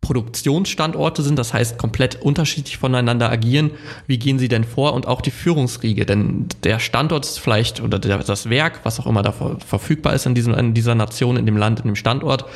Produktionsstandorte 0.00 1.22
sind, 1.22 1.38
das 1.38 1.52
heißt 1.52 1.76
komplett 1.76 2.22
unterschiedlich 2.22 2.78
voneinander 2.78 3.30
agieren. 3.30 3.72
Wie 4.06 4.18
gehen 4.18 4.38
sie 4.38 4.48
denn 4.48 4.64
vor 4.64 4.94
und 4.94 5.06
auch 5.06 5.20
die 5.20 5.30
Führungsriege? 5.30 6.06
Denn 6.06 6.46
der 6.62 6.78
Standort 6.78 7.26
ist 7.26 7.38
vielleicht 7.38 7.82
oder 7.82 7.98
der, 7.98 8.18
das 8.18 8.48
Werk, 8.48 8.80
was 8.84 9.00
auch 9.00 9.06
immer 9.06 9.22
da 9.22 9.32
verfügbar 9.32 10.14
ist 10.14 10.24
in, 10.24 10.34
diesem, 10.34 10.54
in 10.54 10.72
dieser 10.72 10.94
Nation, 10.94 11.36
in 11.36 11.46
dem 11.46 11.56
Land, 11.56 11.80
in 11.80 11.86
dem 11.86 11.96
Standort, 11.96 12.46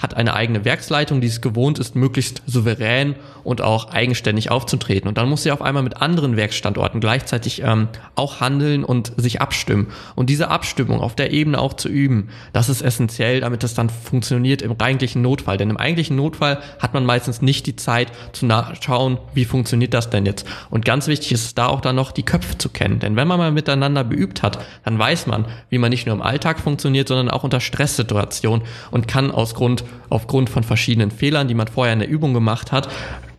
hat 0.00 0.14
eine 0.14 0.34
eigene 0.34 0.64
Werksleitung, 0.64 1.20
die 1.20 1.28
es 1.28 1.40
gewohnt 1.40 1.78
ist, 1.78 1.94
möglichst 1.94 2.42
souverän 2.46 3.14
und 3.44 3.60
auch 3.60 3.92
eigenständig 3.92 4.50
aufzutreten. 4.50 5.06
Und 5.06 5.16
dann 5.16 5.28
muss 5.28 5.44
sie 5.44 5.52
auf 5.52 5.62
einmal 5.62 5.84
mit 5.84 6.02
anderen 6.02 6.36
Werksstandorten 6.36 7.00
gleichzeitig 7.00 7.62
ähm, 7.62 7.88
auch 8.16 8.40
handeln 8.40 8.82
und 8.82 9.12
sich 9.16 9.40
abstimmen. 9.40 9.88
Und 10.16 10.28
diese 10.28 10.48
Abstimmung 10.48 11.00
auf 11.00 11.14
der 11.14 11.30
Ebene 11.30 11.60
auch 11.60 11.74
zu 11.74 11.88
üben, 11.88 12.30
das 12.52 12.68
ist 12.68 12.82
essentiell, 12.82 13.42
damit 13.42 13.62
das 13.62 13.74
dann 13.74 13.90
funktioniert 13.90 14.62
im 14.62 14.74
eigentlichen 14.80 15.22
Notfall. 15.22 15.56
Denn 15.56 15.70
im 15.70 15.76
eigentlichen 15.76 16.16
Notfall 16.16 16.58
hat 16.80 16.85
man 16.94 17.04
meistens 17.04 17.42
nicht 17.42 17.66
die 17.66 17.76
Zeit 17.76 18.12
zu 18.32 18.48
schauen, 18.80 19.18
wie 19.34 19.44
funktioniert 19.44 19.94
das 19.94 20.10
denn 20.10 20.26
jetzt. 20.26 20.46
Und 20.70 20.84
ganz 20.84 21.06
wichtig 21.06 21.32
ist 21.32 21.44
es 21.44 21.54
da 21.54 21.66
auch 21.66 21.80
dann 21.80 21.96
noch 21.96 22.12
die 22.12 22.22
Köpfe 22.22 22.58
zu 22.58 22.68
kennen. 22.68 22.98
Denn 22.98 23.16
wenn 23.16 23.28
man 23.28 23.38
mal 23.38 23.52
miteinander 23.52 24.04
beübt 24.04 24.42
hat, 24.42 24.58
dann 24.84 24.98
weiß 24.98 25.26
man, 25.26 25.46
wie 25.70 25.78
man 25.78 25.90
nicht 25.90 26.06
nur 26.06 26.14
im 26.14 26.22
Alltag 26.22 26.60
funktioniert, 26.60 27.08
sondern 27.08 27.30
auch 27.30 27.44
unter 27.44 27.60
Stresssituationen 27.60 28.66
und 28.90 29.08
kann 29.08 29.30
aus 29.30 29.54
Grund, 29.54 29.84
aufgrund 30.10 30.50
von 30.50 30.62
verschiedenen 30.62 31.10
Fehlern, 31.10 31.48
die 31.48 31.54
man 31.54 31.68
vorher 31.68 31.92
in 31.92 32.00
der 32.00 32.08
Übung 32.08 32.34
gemacht 32.34 32.72
hat, 32.72 32.88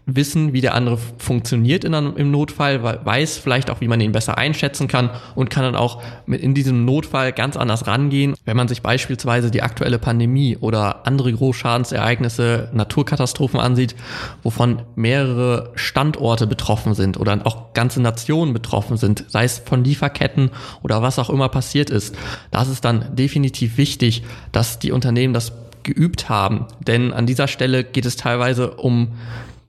wissen, 0.08 0.54
wie 0.54 0.62
der 0.62 0.74
andere 0.74 0.98
funktioniert 1.18 1.84
in 1.84 1.94
einem, 1.94 2.16
im 2.16 2.32
Notfall, 2.32 2.82
weiß 2.82 3.38
vielleicht 3.38 3.70
auch, 3.70 3.82
wie 3.82 3.90
man 3.90 4.00
ihn 4.00 4.14
besser 4.14 4.38
einschätzen 4.38 4.88
kann 4.88 5.10
und 5.36 5.50
kann 5.50 5.64
dann 5.64 5.76
auch 5.76 6.02
mit 6.26 6.42
in 6.42 6.54
diesem 6.54 6.86
Notfall 6.86 7.34
ganz 7.34 7.58
anders 7.58 7.88
rangehen. 7.88 8.34
Wenn 8.46 8.56
man 8.56 8.70
sich 8.70 8.82
beispielsweise 8.82 9.52
die 9.52 9.62
aktuelle 9.62 10.00
Pandemie 10.00 10.58
oder 10.58 11.06
andere 11.06 11.34
Großschadensereignisse, 11.34 12.70
Naturkatastrophen 12.72 13.60
ansieht, 13.60 13.96
wovon 14.44 14.82
mehrere 14.96 15.72
Standorte 15.76 16.48
betroffen 16.48 16.94
sind 16.94 17.20
oder 17.20 17.42
auch 17.44 17.74
ganze 17.74 18.02
Nationen 18.02 18.54
betroffen 18.54 18.96
sind, 18.96 19.26
sei 19.28 19.44
es 19.44 19.60
von 19.60 19.84
Lieferketten 19.84 20.52
oder 20.84 21.02
was 21.02 21.20
auch 21.20 21.30
immer 21.30 21.50
passiert 21.50 21.90
ist, 21.90 22.16
da 22.52 22.62
ist 22.62 22.86
dann 22.86 23.14
definitiv 23.14 23.78
wichtig, 23.78 24.24
dass 24.54 24.80
die 24.80 24.94
Unternehmen 24.94 25.34
das 25.34 25.52
geübt 25.84 26.30
haben. 26.30 26.66
Denn 26.80 27.12
an 27.14 27.26
dieser 27.26 27.48
Stelle 27.48 27.84
geht 27.84 28.06
es 28.06 28.16
teilweise 28.16 28.72
um 28.72 29.14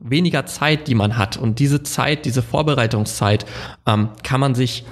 weniger 0.00 0.46
Zeit, 0.46 0.88
die 0.88 0.94
man 0.94 1.16
hat. 1.16 1.36
Und 1.36 1.58
diese 1.58 1.82
Zeit, 1.82 2.24
diese 2.24 2.42
Vorbereitungszeit, 2.42 3.46
ähm, 3.86 4.10
kann 4.22 4.40
man 4.40 4.54
sich 4.54 4.84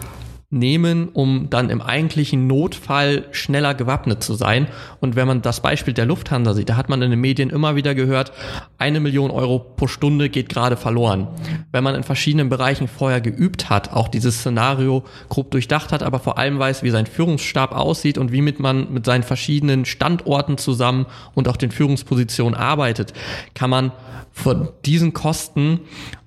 nehmen, 0.48 1.08
um 1.08 1.50
dann 1.50 1.70
im 1.70 1.82
eigentlichen 1.82 2.46
Notfall 2.46 3.24
schneller 3.32 3.74
gewappnet 3.74 4.22
zu 4.22 4.34
sein. 4.34 4.68
Und 5.00 5.16
wenn 5.16 5.26
man 5.26 5.42
das 5.42 5.60
Beispiel 5.60 5.92
der 5.92 6.06
Lufthansa 6.06 6.54
sieht, 6.54 6.68
da 6.68 6.76
hat 6.76 6.88
man 6.88 7.02
in 7.02 7.10
den 7.10 7.20
Medien 7.20 7.50
immer 7.50 7.74
wieder 7.74 7.96
gehört, 7.96 8.32
eine 8.78 9.00
Million 9.00 9.32
Euro 9.32 9.58
pro 9.58 9.88
Stunde 9.88 10.28
geht 10.28 10.48
gerade 10.48 10.76
verloren. 10.76 11.26
Wenn 11.72 11.82
man 11.82 11.96
in 11.96 12.04
verschiedenen 12.04 12.48
Bereichen 12.48 12.86
vorher 12.86 13.20
geübt 13.20 13.70
hat, 13.70 13.92
auch 13.92 14.06
dieses 14.06 14.38
Szenario 14.38 15.02
grob 15.28 15.50
durchdacht 15.50 15.90
hat, 15.90 16.04
aber 16.04 16.20
vor 16.20 16.38
allem 16.38 16.60
weiß, 16.60 16.84
wie 16.84 16.90
sein 16.90 17.06
Führungsstab 17.06 17.72
aussieht 17.72 18.16
und 18.16 18.30
wie 18.30 18.42
mit 18.42 18.60
man 18.60 18.92
mit 18.92 19.04
seinen 19.04 19.24
verschiedenen 19.24 19.84
Standorten 19.84 20.58
zusammen 20.58 21.06
und 21.34 21.48
auch 21.48 21.56
den 21.56 21.72
Führungspositionen 21.72 22.54
arbeitet, 22.54 23.12
kann 23.54 23.70
man 23.70 23.90
von 24.30 24.68
diesen 24.84 25.12
Kosten 25.12 25.80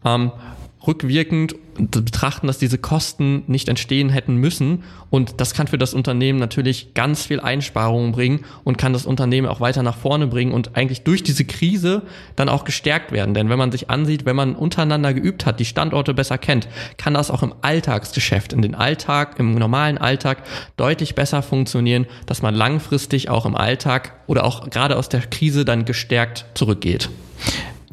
ähm, 0.03 0.31
rückwirkend 0.85 1.55
betrachten, 1.79 2.47
dass 2.47 2.57
diese 2.57 2.77
Kosten 2.77 3.43
nicht 3.47 3.69
entstehen 3.69 4.09
hätten 4.09 4.35
müssen. 4.35 4.83
Und 5.09 5.39
das 5.39 5.53
kann 5.53 5.67
für 5.67 5.77
das 5.77 5.93
Unternehmen 5.93 6.39
natürlich 6.39 6.93
ganz 6.93 7.25
viel 7.25 7.39
Einsparungen 7.39 8.11
bringen 8.11 8.41
und 8.63 8.77
kann 8.77 8.93
das 8.93 9.05
Unternehmen 9.05 9.47
auch 9.47 9.61
weiter 9.61 9.83
nach 9.83 9.97
vorne 9.97 10.27
bringen 10.27 10.51
und 10.51 10.75
eigentlich 10.75 11.03
durch 11.03 11.23
diese 11.23 11.45
Krise 11.45 12.03
dann 12.35 12.49
auch 12.49 12.65
gestärkt 12.65 13.11
werden. 13.11 13.33
Denn 13.33 13.49
wenn 13.49 13.57
man 13.57 13.71
sich 13.71 13.89
ansieht, 13.89 14.25
wenn 14.25 14.35
man 14.35 14.55
untereinander 14.55 15.13
geübt 15.13 15.45
hat, 15.45 15.59
die 15.59 15.65
Standorte 15.65 16.13
besser 16.13 16.37
kennt, 16.37 16.67
kann 16.97 17.13
das 17.13 17.31
auch 17.31 17.43
im 17.43 17.53
Alltagsgeschäft, 17.61 18.53
in 18.53 18.61
den 18.61 18.75
Alltag, 18.75 19.39
im 19.39 19.55
normalen 19.55 19.97
Alltag 19.97 20.43
deutlich 20.77 21.15
besser 21.15 21.41
funktionieren, 21.41 22.07
dass 22.25 22.41
man 22.41 22.55
langfristig 22.55 23.29
auch 23.29 23.45
im 23.45 23.55
Alltag 23.55 24.13
oder 24.27 24.43
auch 24.43 24.69
gerade 24.69 24.97
aus 24.97 25.09
der 25.09 25.21
Krise 25.21 25.65
dann 25.65 25.85
gestärkt 25.85 26.45
zurückgeht. 26.53 27.09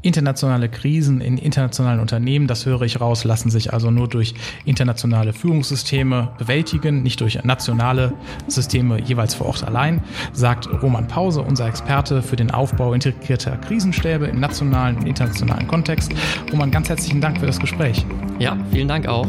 Internationale 0.06 0.68
Krisen 0.68 1.20
in 1.20 1.36
internationalen 1.36 1.98
Unternehmen, 1.98 2.46
das 2.46 2.64
höre 2.64 2.82
ich 2.82 3.00
raus, 3.00 3.24
lassen 3.24 3.50
sich 3.50 3.72
also 3.72 3.90
nur 3.90 4.08
durch 4.08 4.34
internationale 4.64 5.32
Führungssysteme 5.32 6.28
bewältigen, 6.38 7.02
nicht 7.02 7.20
durch 7.20 7.42
nationale 7.42 8.12
Systeme 8.46 9.00
jeweils 9.00 9.34
vor 9.34 9.48
Ort 9.48 9.64
allein, 9.64 10.04
sagt 10.32 10.68
Roman 10.80 11.08
Pause, 11.08 11.42
unser 11.42 11.66
Experte 11.66 12.22
für 12.22 12.36
den 12.36 12.52
Aufbau 12.52 12.92
integrierter 12.92 13.56
Krisenstäbe 13.56 14.26
im 14.26 14.38
nationalen 14.38 14.96
und 14.96 15.06
internationalen 15.06 15.66
Kontext. 15.66 16.12
Roman, 16.52 16.70
ganz 16.70 16.88
herzlichen 16.88 17.20
Dank 17.20 17.40
für 17.40 17.46
das 17.46 17.58
Gespräch. 17.58 18.06
Ja, 18.38 18.56
vielen 18.70 18.86
Dank 18.86 19.08
auch. 19.08 19.26